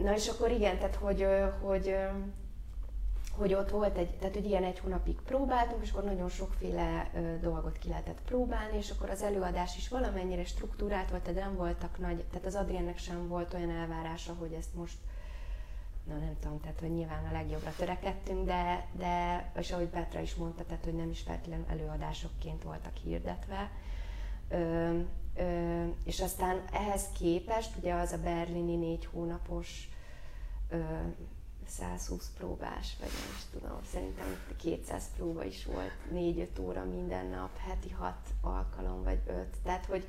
[0.02, 1.26] Na és akkor igen, tehát hogy,
[1.60, 1.96] hogy
[3.38, 7.38] hogy ott volt egy, tehát hogy ilyen egy hónapig próbáltunk, és akkor nagyon sokféle ö,
[7.40, 11.98] dolgot ki lehetett próbálni, és akkor az előadás is valamennyire struktúrált volt, tehát nem voltak
[11.98, 14.96] nagy, tehát az Adriennek sem volt olyan elvárása, hogy ezt most
[16.08, 20.34] na nem tudom, tehát hogy nyilván a legjobbra törekedtünk, de, de és ahogy Petra is
[20.34, 23.70] mondta, tehát hogy nem is feltétlenül előadásokként voltak hirdetve.
[24.48, 24.98] Ö,
[25.36, 29.88] ö, és aztán ehhez képest ugye az a berlini négy hónapos
[30.68, 30.76] ö,
[31.68, 37.58] 120 próbás, vagy nem is tudom, szerintem 200 próba is volt, 4-5 óra minden nap,
[37.68, 39.46] heti 6 alkalom, vagy 5.
[39.62, 40.04] Tehát, hogy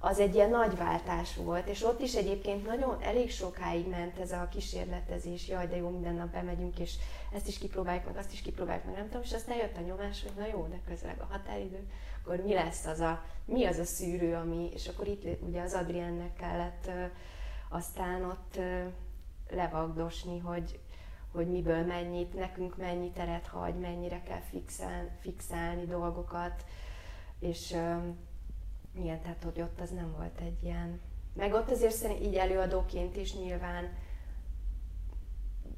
[0.00, 4.32] az egy ilyen nagy váltás volt, és ott is egyébként nagyon elég sokáig ment ez
[4.32, 6.94] a kísérletezés, jaj, de jó, minden nap bemegyünk, és
[7.32, 10.22] ezt is kipróbáljuk, meg azt is kipróbáljuk, meg nem tudom, és aztán jött a nyomás,
[10.22, 11.88] hogy na jó, de közeleg a határidő,
[12.22, 15.72] akkor mi lesz az a, mi az a szűrő, ami, és akkor itt ugye az
[15.72, 16.90] Adriennek kellett
[17.68, 18.58] aztán ott
[19.50, 20.78] levagdosni, hogy,
[21.32, 26.64] hogy miből mennyit, nekünk mennyi teret hagy, mennyire kell fixál, fixálni dolgokat,
[27.38, 27.70] és
[28.98, 31.00] igen, tehát hogy ott az nem volt egy ilyen...
[31.34, 33.92] Meg ott azért szerint így előadóként is nyilván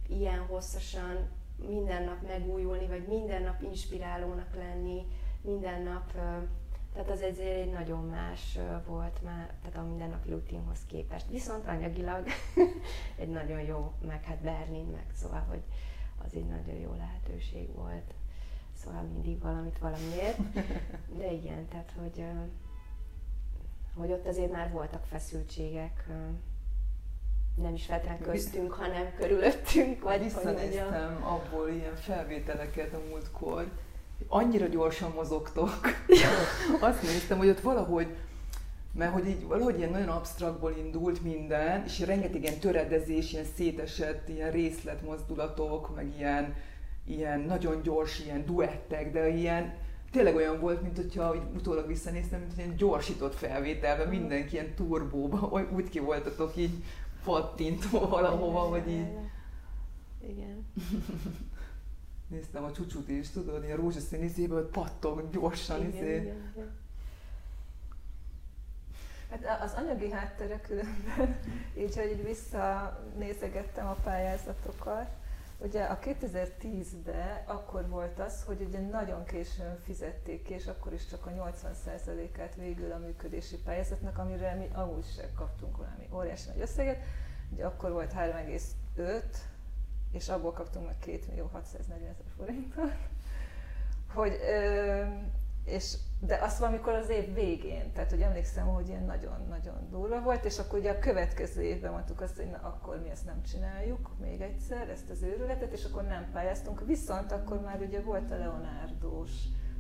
[0.09, 1.29] ilyen hosszasan
[1.69, 5.07] minden nap megújulni, vagy minden nap inspirálónak lenni,
[5.41, 6.13] minden nap
[6.99, 11.27] tehát az egy, egy nagyon más volt már, tehát a mindennapi rutinhoz képest.
[11.31, 12.27] Viszont anyagilag
[13.21, 15.63] egy nagyon jó, meg hát Berlin, meg szóval, hogy
[16.25, 18.15] az egy nagyon jó lehetőség volt.
[18.75, 20.39] Szóval mindig valamit valamiért.
[21.19, 22.25] De igen, tehát hogy,
[23.95, 26.07] hogy ott azért már voltak feszültségek,
[27.55, 30.03] nem is feltétlenül köztünk, hanem körülöttünk.
[30.03, 33.71] Vagy Visszanéztem abból ilyen felvételeket a múltkor,
[34.29, 35.71] annyira gyorsan mozogtok.
[36.81, 38.07] Azt néztem, hogy ott valahogy,
[38.93, 44.29] mert hogy így valahogy ilyen nagyon absztraktból indult minden, és rengeteg ilyen töredezés, ilyen szétesett,
[44.29, 46.55] ilyen részletmozdulatok, meg ilyen,
[47.07, 49.75] ilyen nagyon gyors, ilyen duettek, de ilyen
[50.11, 55.51] tényleg olyan volt, mint hogyha utólag visszanéztem, mint hogy ilyen gyorsított felvételben, mindenki ilyen turbóba,
[55.77, 56.83] úgy ki voltatok így
[57.25, 59.09] pattintva valahova, vagy így.
[60.29, 60.67] Igen.
[62.29, 66.17] Néztem a csúcsút is, tudod, ilyen rózsaszín izéből pattog gyorsan igen, izé.
[66.17, 66.77] igen, igen.
[69.31, 71.39] Hát az anyagi háttere különben,
[71.83, 75.09] így, hogy így visszanézegettem a pályázatokat,
[75.61, 81.07] Ugye a 2010-ben akkor volt az, hogy ugye nagyon későn fizették ki, és akkor is
[81.07, 86.61] csak a 80%-át végül a működési pályázatnak, amire mi amúgy sem kaptunk valami óriási nagy
[86.61, 87.05] összeget.
[87.53, 89.23] Ugye akkor volt 3,5,
[90.13, 92.93] és abból kaptunk meg 2 millió 640 ezer forintot.
[94.15, 95.05] Hogy, ö,
[95.65, 100.45] és, de azt valamikor az év végén, tehát hogy emlékszem, hogy ilyen nagyon-nagyon durva volt,
[100.45, 104.11] és akkor ugye a következő évben mondtuk azt, hogy na, akkor mi ezt nem csináljuk
[104.21, 106.87] még egyszer, ezt az őrületet, és akkor nem pályáztunk.
[106.87, 109.31] Viszont akkor már ugye volt a Leonardos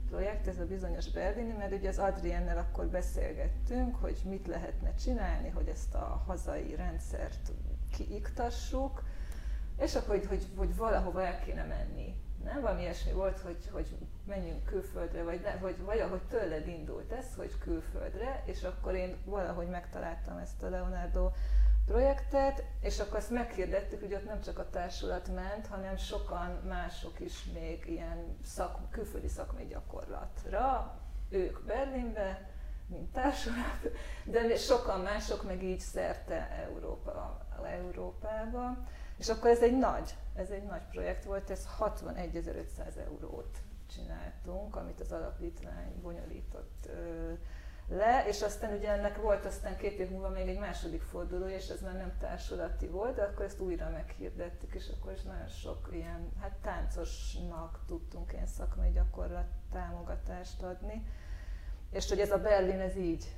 [0.08, 5.48] projekt, ez a bizonyos Berlini, mert ugye az Adriennel akkor beszélgettünk, hogy mit lehetne csinálni,
[5.48, 7.52] hogy ezt a hazai rendszert
[7.90, 9.02] kiiktassuk,
[9.78, 12.20] és akkor, hogy, hogy, hogy valahova el kéne menni.
[12.44, 12.60] Nem?
[12.60, 17.58] Valami ilyesmi volt, hogy, hogy menjünk külföldre, vagy, ne, vagy valahogy tőled indult ez, hogy
[17.58, 21.30] külföldre, és akkor én valahogy megtaláltam ezt a Leonardo
[21.86, 27.20] projektet, és akkor azt meghirdettük, hogy ott nem csak a társulat ment, hanem sokan mások
[27.20, 30.94] is még ilyen szak, külföldi szakmai gyakorlatra,
[31.28, 32.50] ők Berlinbe,
[32.86, 33.90] mint társulat,
[34.24, 38.76] de sokan mások meg így szerte Európa, Európába.
[39.18, 43.58] És akkor ez egy nagy, ez egy nagy projekt volt, ez 61.500 eurót
[43.94, 46.88] csináltunk, amit az alapítvány bonyolított
[47.88, 51.68] le, és aztán ugye ennek volt aztán két év múlva még egy második fordulója, és
[51.68, 55.88] ez már nem társulati volt, de akkor ezt újra meghirdettük, és akkor is nagyon sok
[55.92, 61.06] ilyen, hát táncosnak tudtunk ilyen szakmai gyakorlat támogatást adni.
[61.90, 63.36] És hogy ez a Berlin, ez így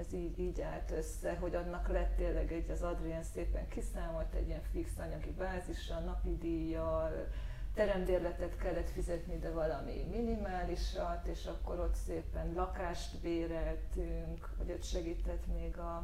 [0.00, 4.46] ez így, így állt össze, hogy annak lett tényleg egy, az Adrien szépen kiszámolt egy
[4.46, 7.26] ilyen fix anyagi bázissal, napi díjjal,
[7.74, 15.46] teremdérletet kellett fizetni, de valami minimálisat, és akkor ott szépen lakást béreltünk, vagy ott segített
[15.46, 15.94] még a...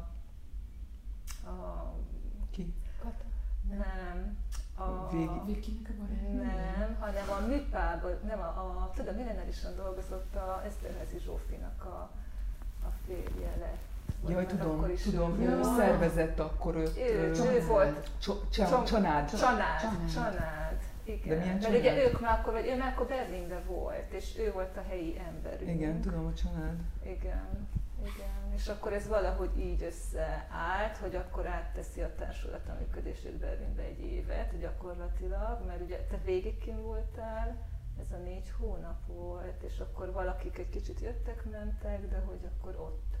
[1.49, 1.93] a
[2.51, 2.73] Ki?
[3.01, 3.25] Kata.
[3.69, 4.37] Nem.
[4.75, 5.09] A,
[5.45, 11.85] Vikinek a Nem, hanem a műpában, nem a, a tudom, millenárisan dolgozott a Eszterházi Zsófinak
[11.85, 12.11] a,
[12.87, 13.85] a férje lett.
[14.29, 16.97] Jaj, tudom, is tudom, ő szervezett akkor őt.
[16.97, 18.09] Ő, ő volt.
[18.49, 18.85] Csanád.
[18.85, 19.29] Csanád,
[20.13, 20.57] Csanád.
[21.03, 21.27] Igen.
[21.27, 24.51] De milyen Mert ugye ők már akkor, vagy ő már akkor Berlinben volt, és ő
[24.51, 25.69] volt a helyi emberünk.
[25.69, 26.77] Igen, tudom a család.
[27.03, 27.67] Igen,
[28.01, 28.53] igen.
[28.55, 33.99] És akkor ez valahogy így összeállt, hogy akkor átteszi a társulat a működését Berlinbe egy
[33.99, 37.55] évet gyakorlatilag, mert ugye te végig kim voltál,
[37.99, 42.75] ez a négy hónap volt, és akkor valakik egy kicsit jöttek, mentek, de hogy akkor
[42.79, 43.15] ott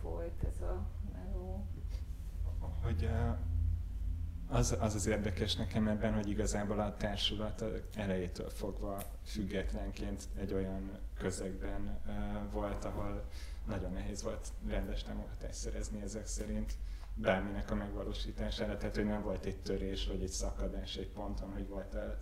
[0.00, 1.66] folyt ez a meló.
[2.82, 3.08] hogy
[4.48, 10.98] az, az az érdekes nekem ebben, hogy igazából a társulat elejétől fogva függetlenként egy olyan
[11.18, 11.98] közegben
[12.52, 13.24] volt, ahol
[13.66, 16.72] nagyon nehéz volt rendes támogatást szerezni ezek szerint
[17.14, 21.68] bárminek a megvalósítására, tehát hogy nem volt egy törés vagy egy szakadás egy ponton, hogy
[21.68, 22.18] volt a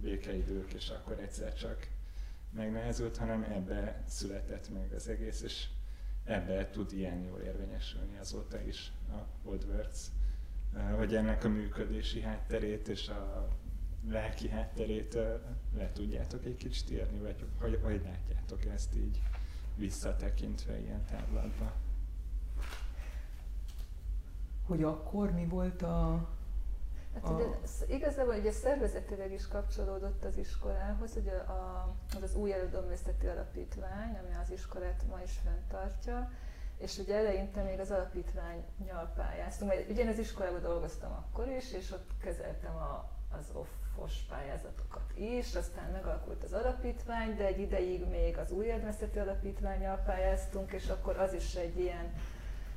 [0.00, 1.88] békeidők, és akkor egyszer csak
[2.50, 5.66] megnehezült, hanem ebbe született meg az egész, és
[6.24, 10.10] ebbe tud ilyen jól érvényesülni azóta is a WordWorks,
[10.76, 13.48] Eh, hogy ennek a működési hátterét és a
[14.08, 15.40] lelki hátterét eh,
[15.76, 19.22] le tudjátok egy kicsit írni, vagy hogy, hogy látjátok ezt így
[19.76, 21.72] visszatekintve ilyen távlatba.
[24.66, 26.28] Hogy akkor mi volt a...
[27.14, 27.44] Hát ugye,
[27.94, 34.36] igazából ugye szervezetileg is kapcsolódott az iskolához, ugye a, az az új elődomlészeti alapítvány, ami
[34.42, 36.30] az iskolát ma is fenntartja,
[36.78, 41.72] és ugye eleinte még az alapítványnyal pályáztunk, mert ugye én az iskolában dolgoztam akkor is,
[41.72, 48.08] és ott kezeltem a, az offos pályázatokat is, aztán megalakult az alapítvány, de egy ideig
[48.08, 52.12] még az új elődomlészeti alapítványjal pályáztunk, és akkor az is egy ilyen,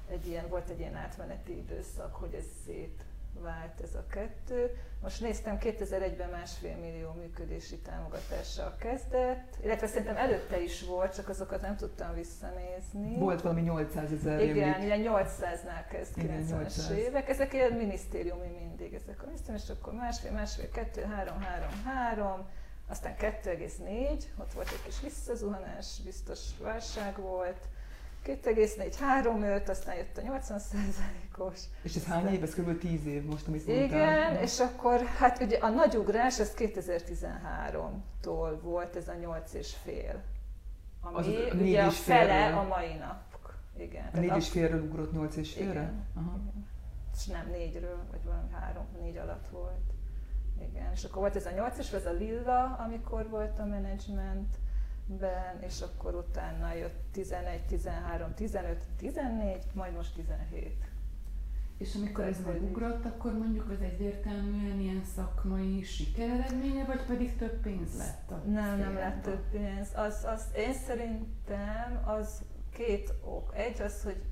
[0.10, 3.04] egy ilyen, volt egy ilyen átmeneti időszak, hogy ez szét
[3.42, 4.78] vált ez a kettő.
[5.02, 11.62] Most néztem, 2001-ben másfél millió működési támogatással kezdett, illetve szerintem előtte is volt, csak azokat
[11.62, 13.18] nem tudtam visszanézni.
[13.18, 16.92] Volt valami 800 ezer Igen, ilyen 800-nál kezd Igen, 90-es 800.
[16.92, 17.30] évek.
[17.30, 22.48] Ezek ilyen minisztériumi mindig, ezek a minisztérium, és akkor másfél, másfél, kettő, három, három, három,
[22.88, 27.68] aztán 2,4, ott volt egy kis visszazuhanás, biztos válság volt,
[28.26, 30.62] 2,4-3,5, aztán jött a 80
[31.38, 32.44] os És ez hány év?
[32.44, 32.80] Ez kb.
[32.80, 33.86] 10 év most, amit mondtál.
[33.86, 39.76] Igen, és akkor hát ugye a nagy ugrás, ez 2013-tól volt ez a 8 és
[39.84, 40.24] fél.
[41.02, 41.28] Ami az,
[41.62, 43.24] ugye a fele a mai nap.
[43.78, 44.10] Igen.
[44.14, 45.72] A 4 és félről ugrott 8 és félre?
[45.72, 46.06] Igen.
[46.16, 46.38] Aha.
[46.42, 46.68] Igen.
[47.16, 49.94] És nem négyről, vagy valami három, négy alatt volt.
[50.70, 54.56] Igen, és akkor volt ez a 8 és ez a lilla, amikor volt a menedzsment
[55.06, 60.94] ben, és akkor utána jött 11, 13, 15, 14, majd most 17.
[61.78, 67.98] És amikor ez megugrott, akkor mondjuk az egyértelműen ilyen szakmai sikereredménye, vagy pedig több pénz
[67.98, 68.32] lett?
[68.32, 69.88] A nem, nem lett több pénz.
[69.96, 73.54] Az, az, én szerintem az két ok.
[73.56, 74.24] Egy az, hogy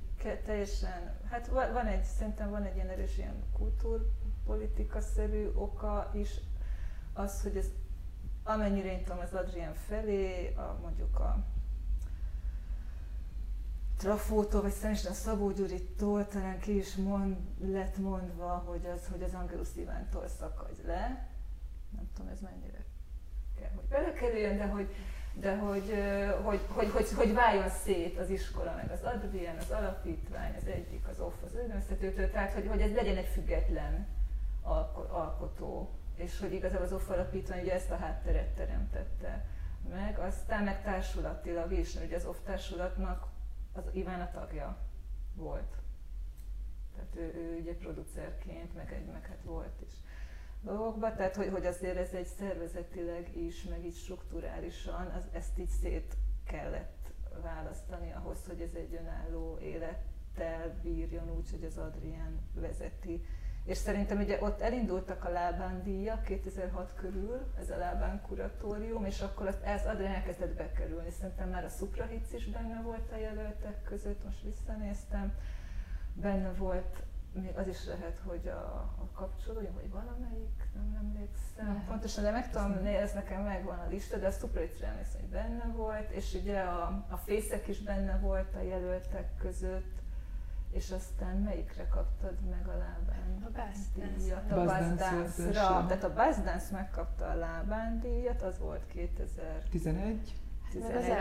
[0.46, 6.40] teljesen, hát van egy, szerintem van egy ilyen erős ilyen kultúrpolitika-szerű oka is,
[7.14, 7.72] az, hogy ez
[8.44, 11.44] amennyire én tudom, az Adrián felé, a, mondjuk a
[13.98, 19.24] Trafótól, vagy szerintem a Szabó Gyuritól talán ki is mond, lett mondva, hogy az, hogy
[19.24, 21.30] az Angelus Ivántól szakadj le.
[21.96, 22.86] Nem tudom, ez mennyire
[23.60, 24.96] kell, hogy belekerüljön, de hogy,
[25.34, 25.94] de hogy,
[26.44, 31.08] hogy, hogy, hogy, hogy váljon szét az iskola, meg az Adrián, az alapítvány, az egyik,
[31.08, 34.08] az OFF, az önöztetőtől, tehát hogy, hogy ez legyen egy független
[35.12, 39.46] alkotó és hogy igazából az alapítvány ugye ezt a hátteret teremtette
[39.90, 43.28] meg, aztán meg társulatilag is, ugye az OFF társulatnak
[43.74, 44.78] az Iván a tagja
[45.36, 45.76] volt.
[46.96, 49.94] Tehát ő, ő ugye producerként, meg, egy, meg hát volt is
[50.64, 55.70] dolgokban, tehát hogy, hogy azért ez egy szervezetileg is, meg így strukturálisan, az, ezt így
[55.70, 63.26] szét kellett választani ahhoz, hogy ez egy önálló élettel bírjon úgy, hogy az Adrián vezeti
[63.66, 69.22] és szerintem ugye ott elindultak a Lábán díjak 2006 körül, ez a Lábán kuratórium, és
[69.22, 71.10] akkor azt, ez Adrián elkezdett bekerülni.
[71.10, 75.34] Szerintem már a Suprahic is benne volt a jelöltek között, most visszanéztem.
[76.14, 77.04] Benne volt,
[77.56, 78.66] az is lehet, hogy a,
[79.00, 81.86] a kapcsolója, vagy valamelyik, nem emlékszem lehet.
[81.88, 85.74] pontosan, de meg tudom ez nekem megvan a lista, de a Suprahicre emlékszem, hogy benne
[85.76, 90.03] volt, és ugye a, a Fészek is benne volt a jelöltek között,
[90.74, 93.62] és aztán melyikre kaptad meg a lábán a
[94.18, 94.52] díjat?
[94.52, 95.86] A Bazdance-ra.
[95.88, 100.34] Tehát a Bazdance megkapta a lábán díjat, az volt 2011.
[100.72, 101.14] 11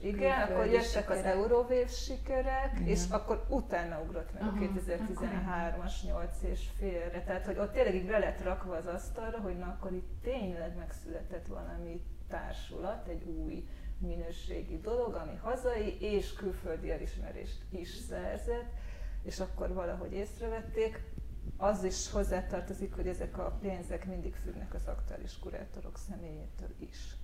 [0.00, 2.86] Igen, akkor jöttek az Eurovév sikerek, Igen.
[2.86, 7.22] és akkor utána ugrott meg Aha, a 2013-as 8 és félre.
[7.22, 10.76] Tehát, hogy ott tényleg így be lett rakva az asztalra, hogy na akkor itt tényleg
[10.76, 13.68] megszületett valami társulat, egy új
[14.02, 18.70] minőségi dolog, ami hazai és külföldi elismerést is szerzett,
[19.22, 21.02] és akkor valahogy észrevették.
[21.56, 27.16] Az is hozzátartozik, hogy ezek a pénzek mindig függnek az aktuális kurátorok személyétől is.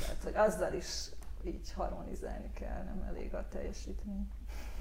[0.00, 1.08] Tehát, hogy azzal is
[1.44, 4.28] így harmonizálni kell, nem elég a teljesítmény.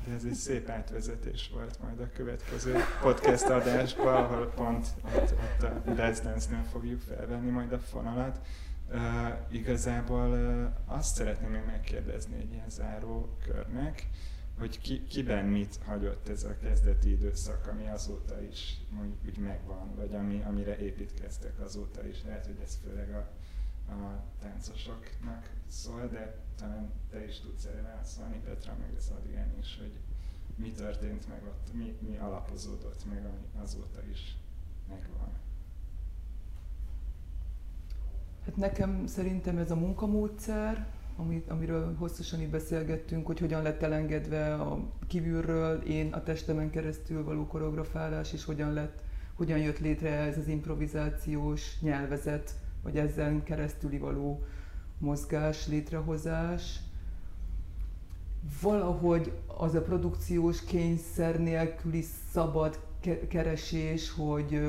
[0.05, 5.63] De ez egy szép átvezetés volt majd a következő podcast adásban, ahol pont ott, ott
[5.63, 8.39] a Dance Dance-nél fogjuk felvenni majd a fonalat.
[9.49, 14.09] Igazából uh, azt szeretném még megkérdezni egy ilyen záró körnek,
[14.57, 19.95] hogy ki, kiben mit hagyott ez a kezdeti időszak, ami azóta is mondjuk úgy megvan,
[19.95, 22.23] vagy ami, amire építkeztek azóta is.
[22.23, 23.29] Lehet, hogy ez főleg a,
[23.91, 29.77] a táncosoknak szól, de talán te is tudsz erre válaszolni, Petra, meg az Adrián is,
[29.79, 29.99] hogy
[30.55, 34.37] mi történt meg ott, mi, mi alapozódott meg, ami azóta is
[34.87, 35.31] megvan.
[38.45, 44.53] Hát nekem szerintem ez a munkamódszer, amit, amiről hosszasan itt beszélgettünk, hogy hogyan lett elengedve
[44.53, 49.03] a kívülről, én a testemen keresztül való koreografálás, és hogyan lett,
[49.35, 54.43] hogyan jött létre ez az improvizációs nyelvezet, vagy ezzel keresztüli való
[54.97, 56.79] mozgás, létrehozás.
[58.61, 62.79] Valahogy az a produkciós kényszer nélküli szabad
[63.27, 64.61] keresés, hogy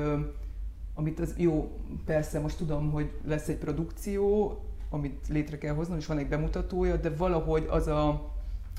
[1.02, 1.70] amit az jó,
[2.04, 4.56] persze most tudom, hogy lesz egy produkció,
[4.90, 8.30] amit létre kell hoznom, és van egy bemutatója, de valahogy az a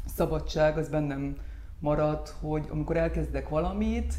[0.06, 1.38] szabadság az bennem
[1.80, 4.14] marad, hogy amikor elkezdek valamit,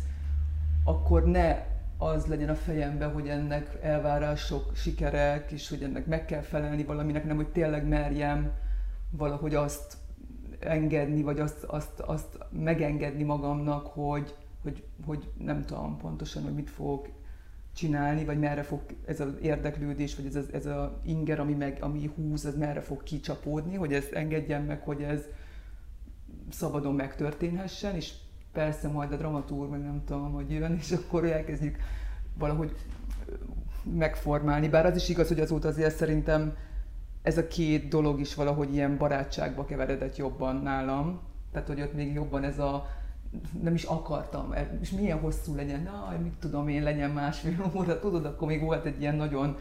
[0.84, 1.66] akkor ne
[1.98, 7.24] az legyen a fejemben, hogy ennek elvárások, sikerek, és hogy ennek meg kell felelni valaminek,
[7.24, 8.52] nem hogy tényleg merjem
[9.10, 9.96] valahogy azt
[10.58, 16.70] engedni, vagy azt, azt, azt megengedni magamnak, hogy, hogy, hogy nem tudom pontosan, hogy mit
[16.70, 17.08] fogok
[17.74, 21.78] csinálni, vagy merre fog ez az érdeklődés, vagy ez, az, ez a inger, ami, meg,
[21.80, 25.20] ami húz, az merre fog kicsapódni, hogy ezt engedjen meg, hogy ez
[26.50, 28.12] szabadon megtörténhessen, és
[28.52, 31.76] persze majd a dramatúr, meg nem tudom, hogy jön, és akkor elkezdjük
[32.38, 32.72] valahogy
[33.82, 34.68] megformálni.
[34.68, 36.56] Bár az is igaz, hogy azóta azért szerintem
[37.22, 41.20] ez a két dolog is valahogy ilyen barátságba keveredett jobban nálam.
[41.52, 42.86] Tehát, hogy ott még jobban ez a
[43.62, 48.24] nem is akartam, és milyen hosszú legyen, na, mit tudom én, legyen másfél óra, tudod,
[48.24, 49.56] akkor még volt egy ilyen nagyon,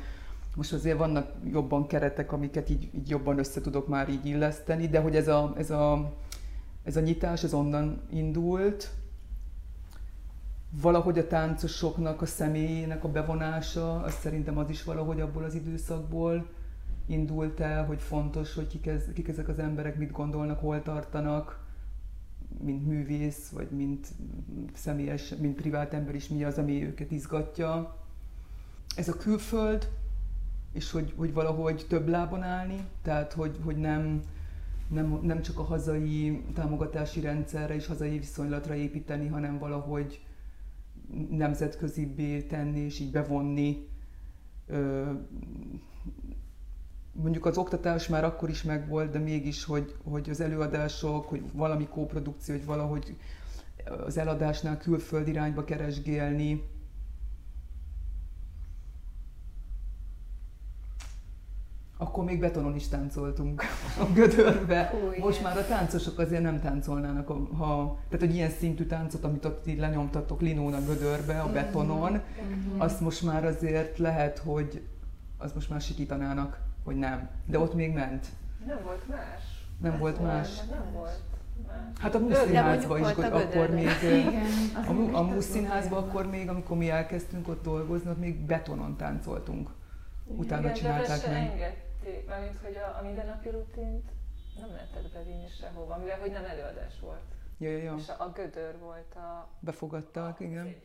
[0.55, 4.99] most azért vannak jobban keretek, amiket így, így jobban össze tudok már így illeszteni, de
[4.99, 6.13] hogy ez a, ez a,
[6.84, 8.91] ez a nyitás, ez onnan indult,
[10.82, 16.45] valahogy a táncosoknak a személyének a bevonása, az szerintem az is valahogy abból az időszakból
[17.05, 21.62] indult el, hogy fontos, hogy kik, ez, kik ezek az emberek, mit gondolnak, hol tartanak,
[22.62, 24.08] mint művész, vagy mint
[24.74, 27.97] személyes, mint privát ember is mi az, ami őket izgatja.
[28.95, 29.89] Ez a külföld,
[30.74, 34.22] és hogy, hogy valahogy több lábon állni, tehát hogy, hogy nem,
[34.88, 40.26] nem, nem csak a hazai támogatási rendszerre és hazai viszonylatra építeni, hanem valahogy
[41.30, 43.88] nemzetközibbé tenni és így bevonni.
[47.16, 51.88] Mondjuk az oktatás már akkor is megvolt, de mégis, hogy, hogy az előadások, hogy valami
[51.88, 53.18] kóprodukció, hogy valahogy
[54.05, 56.64] az eladásnál külföld irányba keresgélni,
[61.97, 63.64] akkor még betonon is táncoltunk
[63.99, 64.93] a gödörbe.
[65.07, 69.45] Új, Most már a táncosok azért nem táncolnának, ha, tehát hogy ilyen szintű táncot, amit
[69.45, 72.80] ott így lenyomtatok linón a gödörbe, a betonon, mm-hmm.
[72.80, 74.88] azt most már azért lehet, hogy
[75.38, 77.29] az most már sikítanának, hogy nem.
[77.45, 78.27] De ott még ment.
[78.65, 79.67] Nem volt más.
[79.81, 80.63] Nem Ez volt más.
[80.69, 81.21] Nem volt.
[81.99, 84.45] Hát a Muszínházban is, hogy akkor még, Igen,
[84.88, 89.69] a, a Muszínházban akkor még, amikor mi elkezdtünk ott dolgozni, ott még betonon táncoltunk.
[90.25, 91.84] Utána Igen, csinálták meg
[92.27, 94.11] mármint hogy a, a mindennapi rutint
[94.59, 97.21] nem lehetett bevinni sehova, mivel hogy nem előadás volt.
[97.57, 97.95] Ja, ja, ja.
[97.97, 99.49] És a, a gödör volt a...
[99.59, 100.75] Befogadtak, a, igen.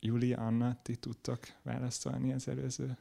[0.00, 2.96] Julia, Anna, ti tudtak válaszolni az előző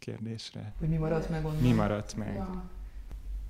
[0.00, 0.72] kérdésre?
[0.78, 1.60] Hogy mi maradt meg onnan?
[1.60, 2.34] Mi maradt meg?
[2.34, 2.62] Ja.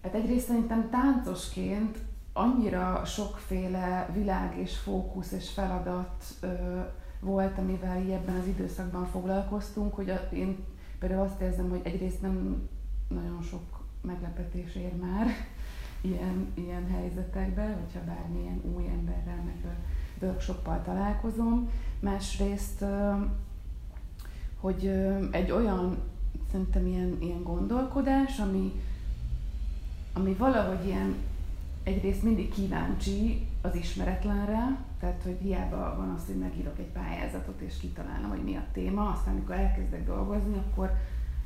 [0.02, 1.98] Hát egyrészt szerintem táncosként
[2.32, 6.80] annyira sokféle világ és fókusz és feladat ö,
[7.20, 10.64] volt, amivel így ebben az időszakban foglalkoztunk, hogy a, én
[10.98, 12.68] például azt érzem, hogy egyrészt nem
[13.08, 15.26] nagyon sok meglepetés ér már
[16.00, 19.76] ilyen, ilyen helyzetekben, hogyha bármilyen új emberrel meg
[20.20, 21.70] workshoppal találkozom.
[22.00, 22.84] Másrészt,
[24.60, 24.86] hogy
[25.30, 25.98] egy olyan
[26.50, 28.72] szerintem ilyen, ilyen gondolkodás, ami,
[30.12, 31.14] ami valahogy ilyen
[31.82, 37.76] egyrészt mindig kíváncsi az ismeretlenre, tehát hogy hiába van az, hogy megírok egy pályázatot és
[37.80, 40.90] kitalálom, hogy mi a téma, aztán amikor elkezdek dolgozni, akkor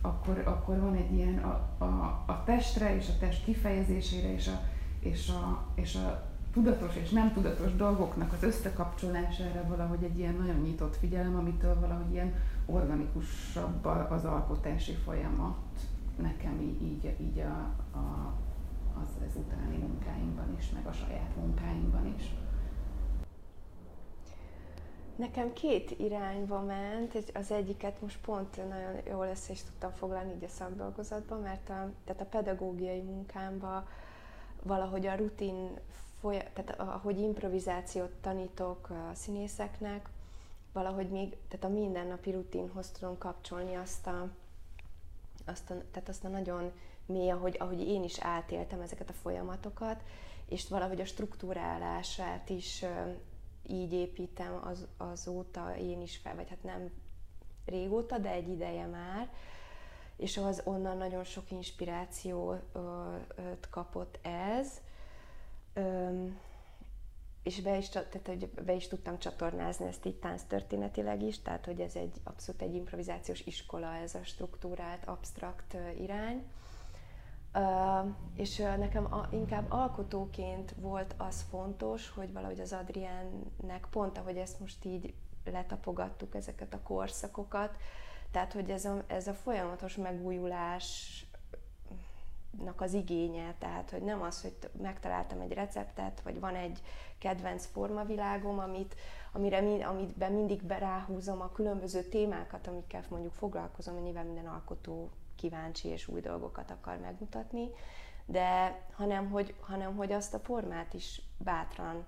[0.05, 4.61] akkor, akkor van egy ilyen a, a, a testre és a test kifejezésére és a,
[5.01, 10.61] és, a, és a tudatos és nem tudatos dolgoknak az összekapcsolására valahogy egy ilyen nagyon
[10.61, 12.35] nyitott figyelem, amitől valahogy ilyen
[12.67, 15.57] organikusabb az alkotási folyamat
[16.17, 18.35] nekem így, így, a, a,
[19.03, 22.35] az, az utáni munkáinkban is, meg a saját munkáinkban is.
[25.17, 30.45] Nekem két irányba ment, az egyiket most pont nagyon jól össze is tudtam foglalni így
[30.45, 33.87] a szakdolgozatban, mert a, tehát a pedagógiai munkámban
[34.63, 35.71] valahogy a rutin,
[36.25, 40.09] folya, tehát ahogy improvizációt tanítok a színészeknek,
[40.73, 44.29] valahogy még, tehát a mindennapi rutinhoz tudom kapcsolni azt a,
[45.45, 46.73] azt a, tehát azt a nagyon
[47.07, 50.03] mély, ahogy, ahogy én is átéltem ezeket a folyamatokat,
[50.49, 52.85] és valahogy a struktúrálását is
[53.67, 56.91] így építem az, azóta én is fel, vagy hát nem
[57.65, 59.29] régóta, de egy ideje már,
[60.17, 62.63] és az onnan nagyon sok inspirációt
[63.71, 64.81] kapott ez,
[67.43, 70.19] és be is, tehát, hogy be is tudtam csatornázni ezt így
[70.49, 76.45] történetileg is, tehát hogy ez egy abszolút egy improvizációs iskola, ez a struktúrált, absztrakt irány.
[77.55, 84.37] Uh, és nekem a, inkább alkotóként volt az fontos, hogy valahogy az Adriennek pont, ahogy
[84.37, 85.15] ezt most így
[85.45, 87.77] letapogattuk, ezeket a korszakokat,
[88.31, 91.34] tehát hogy ez a, ez a folyamatos megújulásnak
[92.77, 96.83] az igénye, tehát hogy nem az, hogy megtaláltam egy receptet, vagy van egy
[97.19, 98.95] kedvenc formavilágom, amit,
[99.33, 106.09] amire, amiben mindig beráhúzom a különböző témákat, amikkel mondjuk foglalkozom, nyilván minden alkotó kíváncsi és
[106.09, 107.69] új dolgokat akar megmutatni,
[108.27, 112.07] de hanem hogy, hanem hogy azt a formát is bátran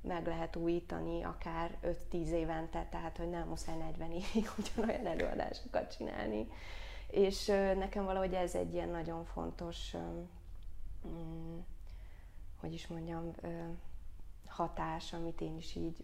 [0.00, 6.46] meg lehet újítani, akár 5-10 évente, tehát hogy nem muszáj 40 évig ugyanolyan előadásokat csinálni.
[7.10, 7.46] És
[7.76, 9.94] nekem valahogy ez egy ilyen nagyon fontos,
[11.06, 11.58] mm,
[12.60, 13.34] hogy is mondjam,
[14.46, 15.96] hatás, amit én is így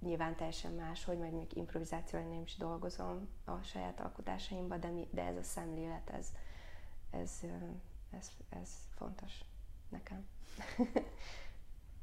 [0.00, 5.08] nyilván teljesen más, hogy majd még improvizációval nem is dolgozom a saját alkotásaimban, de, mi,
[5.10, 6.26] de ez a szemlélet, ez,
[7.10, 7.30] ez,
[8.10, 9.32] ez, ez fontos
[9.88, 10.26] nekem.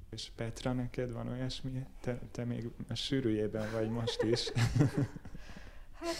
[0.10, 1.86] És Petra, neked van olyasmi?
[2.01, 4.51] Te, te még a sűrűjében vagy most is.
[6.01, 6.16] hát,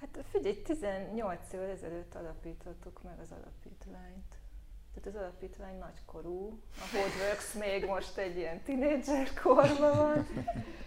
[0.00, 4.36] hát figyelj, 18 évvel ezelőtt alapítottuk meg az alapítványt.
[4.94, 10.26] Tehát az alapítvány nagykorú, a Hodeworks még most egy ilyen tinédzser korban van,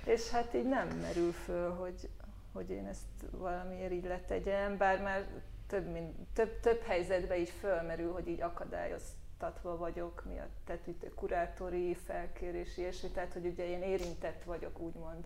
[0.06, 2.10] és hát így nem merül föl, hogy,
[2.54, 5.28] hogy én ezt valamiért így letegyem, bár már
[5.68, 11.94] több, mint, több, több helyzetben így fölmerül, hogy így akadályoztatva vagyok miatt, tehát itt kurátori
[11.94, 15.26] felkérés, ilyesmi, tehát hogy ugye én érintett vagyok úgymond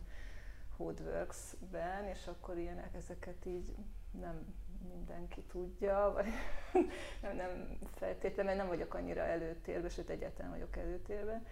[0.78, 3.76] Hodeworks-ben, és akkor ilyenek, ezeket így
[4.12, 4.56] nem
[4.94, 6.26] mindenki tudja, vagy
[7.22, 11.46] nem, nem feltétlenül, mert nem vagyok annyira előtérben, sőt egyáltalán vagyok előtérben,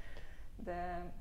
[0.55, 1.11] de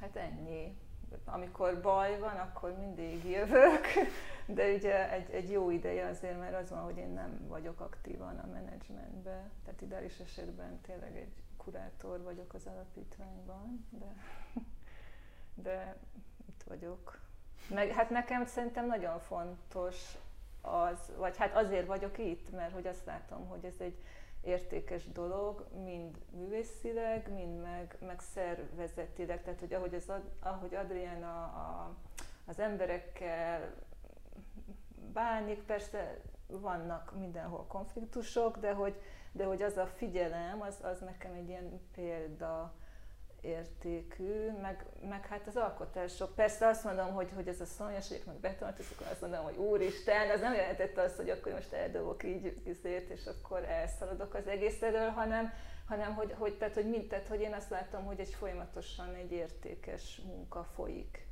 [0.00, 0.78] hát ennyi.
[1.24, 3.86] Amikor baj van, akkor mindig jövök,
[4.56, 8.38] de ugye egy, egy jó ideje azért, mert az van, hogy én nem vagyok aktívan
[8.38, 14.14] a menedzsmentben, tehát ideális esetben tényleg egy kurátor vagyok az alapítványban, de,
[15.64, 15.96] de
[16.68, 17.18] vagyok.
[17.68, 20.16] Meg, hát nekem szerintem nagyon fontos
[20.60, 23.96] az, vagy hát azért vagyok itt, mert hogy azt látom, hogy ez egy
[24.42, 31.42] értékes dolog, mind művészileg, mind meg, meg szervezetileg, tehát hogy ahogy, az, ahogy Adrián a,
[31.42, 31.94] a,
[32.46, 33.74] az emberekkel
[35.12, 39.00] bánik, persze vannak mindenhol konfliktusok, de hogy,
[39.32, 42.72] de hogy az a figyelem, az, az nekem egy ilyen példa,
[43.40, 46.34] értékű, meg, meg hát az alkotások.
[46.34, 50.40] Persze azt mondom, hogy, hogy ez a szonyos, meg akkor azt mondom, hogy úristen, az
[50.40, 55.08] nem jelentette azt, hogy akkor most eldobok így izét, és akkor elszaladok az egész elől,
[55.08, 55.52] hanem,
[55.86, 59.32] hanem hogy, hogy, tehát, hogy, mind, tehát, hogy én azt látom, hogy egy folyamatosan egy
[59.32, 61.26] értékes munka folyik.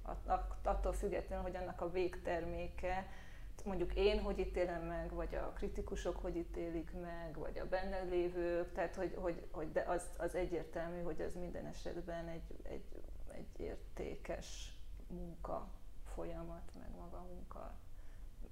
[0.63, 3.07] Attól függetlenül, hogy annak a végterméke,
[3.65, 8.73] mondjuk én hogy ítélem meg, vagy a kritikusok hogy ítélik meg, vagy a benne lévők,
[8.73, 12.85] tehát hogy, hogy, hogy de az, az egyértelmű, hogy az minden esetben egy, egy,
[13.29, 14.79] egy értékes
[15.09, 15.69] munka
[16.15, 17.75] folyamat, meg maga munka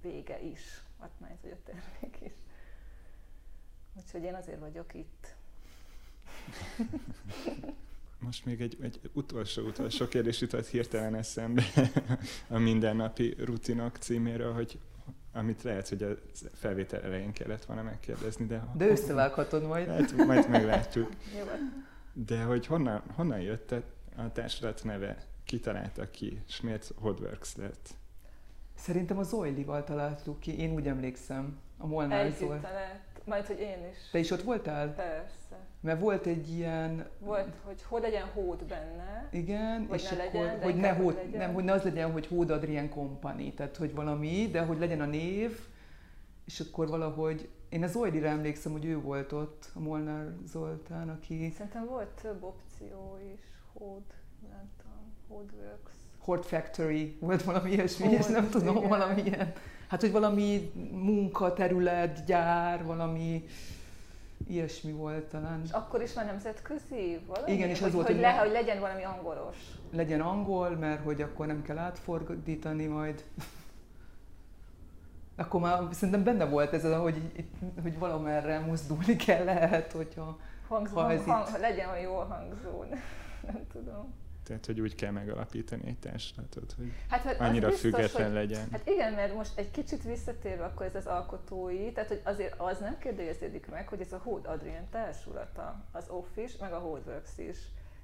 [0.01, 2.31] vége is, hát hogy a termék is.
[3.97, 5.35] Úgyhogy én azért vagyok itt.
[8.19, 11.63] Most még egy, egy utolsó-utolsó kérdés jutott hirtelen eszembe
[12.47, 14.79] a mindennapi rutinok címéről, hogy
[15.35, 16.07] amit lehet, hogy a
[16.53, 18.63] felvétel elején kellett volna megkérdezni, de...
[18.73, 19.87] De összevághatod majd.
[19.87, 21.11] Hát, majd meglátjuk.
[22.13, 23.71] De hogy honnan, honnan jött
[24.17, 25.17] a társulat neve?
[25.45, 27.89] Ki találta ki, és miért Hodworks lett?
[28.75, 31.59] Szerintem az Oilival találtuk ki, én úgy emlékszem.
[31.77, 33.97] A Molnár Együtt talált, majd hogy én is.
[34.11, 34.93] Te is ott voltál?
[34.93, 35.44] Persze.
[35.85, 37.05] Mert volt egy ilyen...
[37.19, 39.29] Volt, hogy hogy legyen hód benne.
[39.31, 41.39] Igen, és ne akkor, legyen, hogy ne hód, legyen.
[41.39, 45.01] nem, hogy ne az legyen, hogy Hód Adrien Company, tehát hogy valami, de hogy legyen
[45.01, 45.59] a név,
[46.45, 51.51] és akkor valahogy, én az Oilire emlékszem, hogy ő volt ott, a Molnár Zoltán, aki...
[51.57, 53.39] Szerintem volt több opció is,
[53.73, 54.03] hód,
[54.49, 55.91] nem tudom, Hódworks.
[56.17, 58.89] Hort Factory, volt valami ilyesmi, és nem tudom, igen.
[58.89, 59.53] valami ilyen.
[59.87, 63.45] Hát, hogy valami munkaterület, gyár, valami
[64.47, 65.61] ilyesmi volt talán.
[65.63, 67.51] És akkor is már nemzetközi valami?
[67.51, 69.57] Igen, és az hogy, volt, hogy, le, hogy legyen valami angolos.
[69.91, 73.23] Legyen angol, mert hogy akkor nem kell átfordítani majd.
[75.35, 77.31] Akkor már szerintem benne volt ez, a, hogy,
[77.81, 80.37] hogy valamerre mozdulni kell lehet, hogyha...
[80.67, 82.83] Hangzó, Ha ez hang, itt- legyen olyan jól hangzó,
[83.51, 84.13] nem tudom.
[84.45, 88.67] Tehát, hogy úgy kell megalapítani egy társulatot, hogy Hát, az annyira biztos, független hogy, legyen.
[88.71, 92.79] Hát igen, mert most egy kicsit visszatérve akkor ez az alkotói, tehát hogy azért az
[92.79, 97.57] nem kérdeződik meg, hogy ez a Hód Adrien társulata, az Office, meg a Hodeworks is.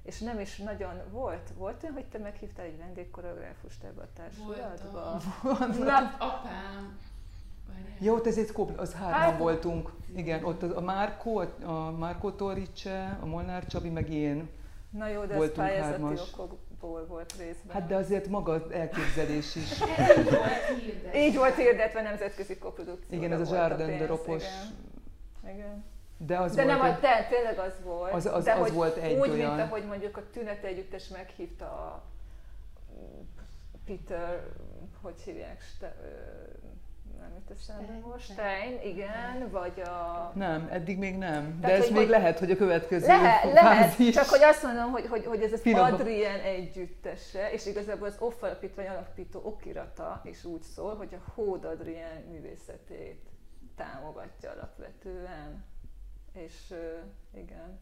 [0.03, 5.21] És nem is nagyon volt, volt olyan, hogy te meghívtál egy vendégkoreográfust ebbe a társulatba?
[5.41, 5.83] Voltam.
[5.83, 6.99] Na, Apám.
[7.99, 9.91] Jó, ott ezért Kobl, az hárman Hát- voltunk.
[10.15, 14.49] Igen, ott a Márkó, a Márkó Torice, a Molnár Csabi, meg én.
[14.91, 16.33] Na jó, de ez Voltunk pályázati hármas.
[16.33, 17.73] okokból volt részben.
[17.75, 19.71] Hát de azért maga az elképzelés is.
[19.81, 19.83] Így
[20.33, 21.19] volt hirdetve.
[21.19, 23.17] Így volt hirdetve nemzetközi koprodukció.
[23.17, 24.43] Igen, ez a Jardin de Ropos.
[25.43, 25.55] Igen.
[25.55, 25.83] igen.
[26.17, 28.13] De az De volt, nem, egy- de tényleg az volt.
[28.13, 31.07] Az- az- de az hogy volt egy úgy, olyan- mint ahogy mondjuk a Tünete Együttes
[31.07, 32.03] meghívta a
[33.85, 34.43] Peter,
[35.01, 35.95] hogy hívják, Ste,
[37.21, 40.31] nem jut eszembe most, Stein, igen, vagy a...
[40.35, 41.59] Nem, eddig még nem.
[41.59, 44.63] De Tehát, ez hogy- még hogy- lehet, hogy a következő Lehet, lehet, csak hogy azt
[44.63, 45.93] mondom, hogy, hogy, hogy ez az Finom.
[45.93, 51.65] Adrien együttese, és igazából az OFF alapítvány alapító okirata is úgy szól, hogy a Hód
[51.65, 53.29] Adrien művészetét
[53.75, 55.63] támogatja alapvetően.
[56.33, 56.97] És ö,
[57.37, 57.79] igen,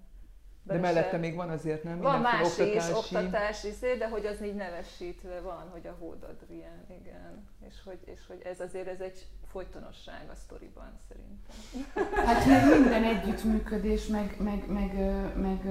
[0.74, 2.00] De mellette még van azért, nem?
[2.02, 6.24] Van más Mindenféle is, oktatás, izé, de hogy az így nevesítve van, hogy a Hód
[6.24, 7.48] Adrien, igen.
[7.68, 12.26] És hogy, és hogy ez azért ez egy folytonosság a sztoriban szerintem.
[12.26, 14.94] Hát meg minden együttműködés, meg, meg, meg,
[15.36, 15.62] meg,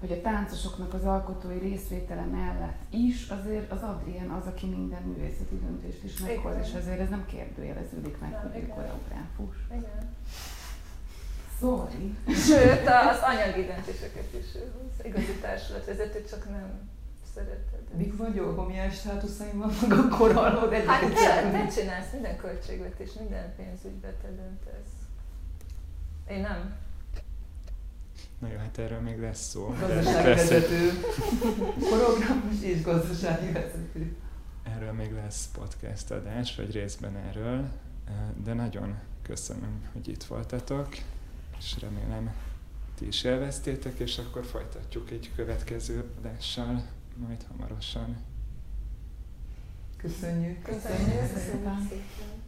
[0.00, 5.58] hogy a táncosoknak az alkotói részvétele mellett is, azért az Adrien az, aki minden művészeti
[5.58, 9.56] döntést is meghoz, és ezért ez nem kérdőjeleződik meg, hogy ő koreográfus.
[9.70, 10.16] Igen.
[11.60, 12.14] Sorry.
[12.46, 15.06] Sőt, az anyagi döntéseket is hoz.
[15.06, 16.88] Igazi társulatvezető, csak nem
[17.34, 17.96] szereted.
[17.96, 23.54] Mik vagyok, amilyen státuszaim vannak, akkor hallod egy Hát te, te csinálsz minden költségvetés, minden
[23.56, 24.92] pénzügybe te döntesz.
[26.28, 26.74] Én nem.
[28.38, 29.74] Na jó, hát erről még lesz szó.
[29.80, 30.90] Gazdasági vezető,
[31.90, 34.16] koreográfus és gazdasági vezető.
[34.76, 37.68] Erről még lesz podcast adás, vagy részben erről,
[38.44, 40.88] de nagyon köszönöm, hogy itt voltatok,
[41.60, 42.34] és remélem
[42.94, 46.82] ti is élveztétek, és akkor folytatjuk egy következő adással
[47.16, 48.16] majd hamarosan.
[49.96, 50.62] Köszönjük.
[50.62, 51.32] Köszönjük.
[51.32, 52.39] Köszönjük.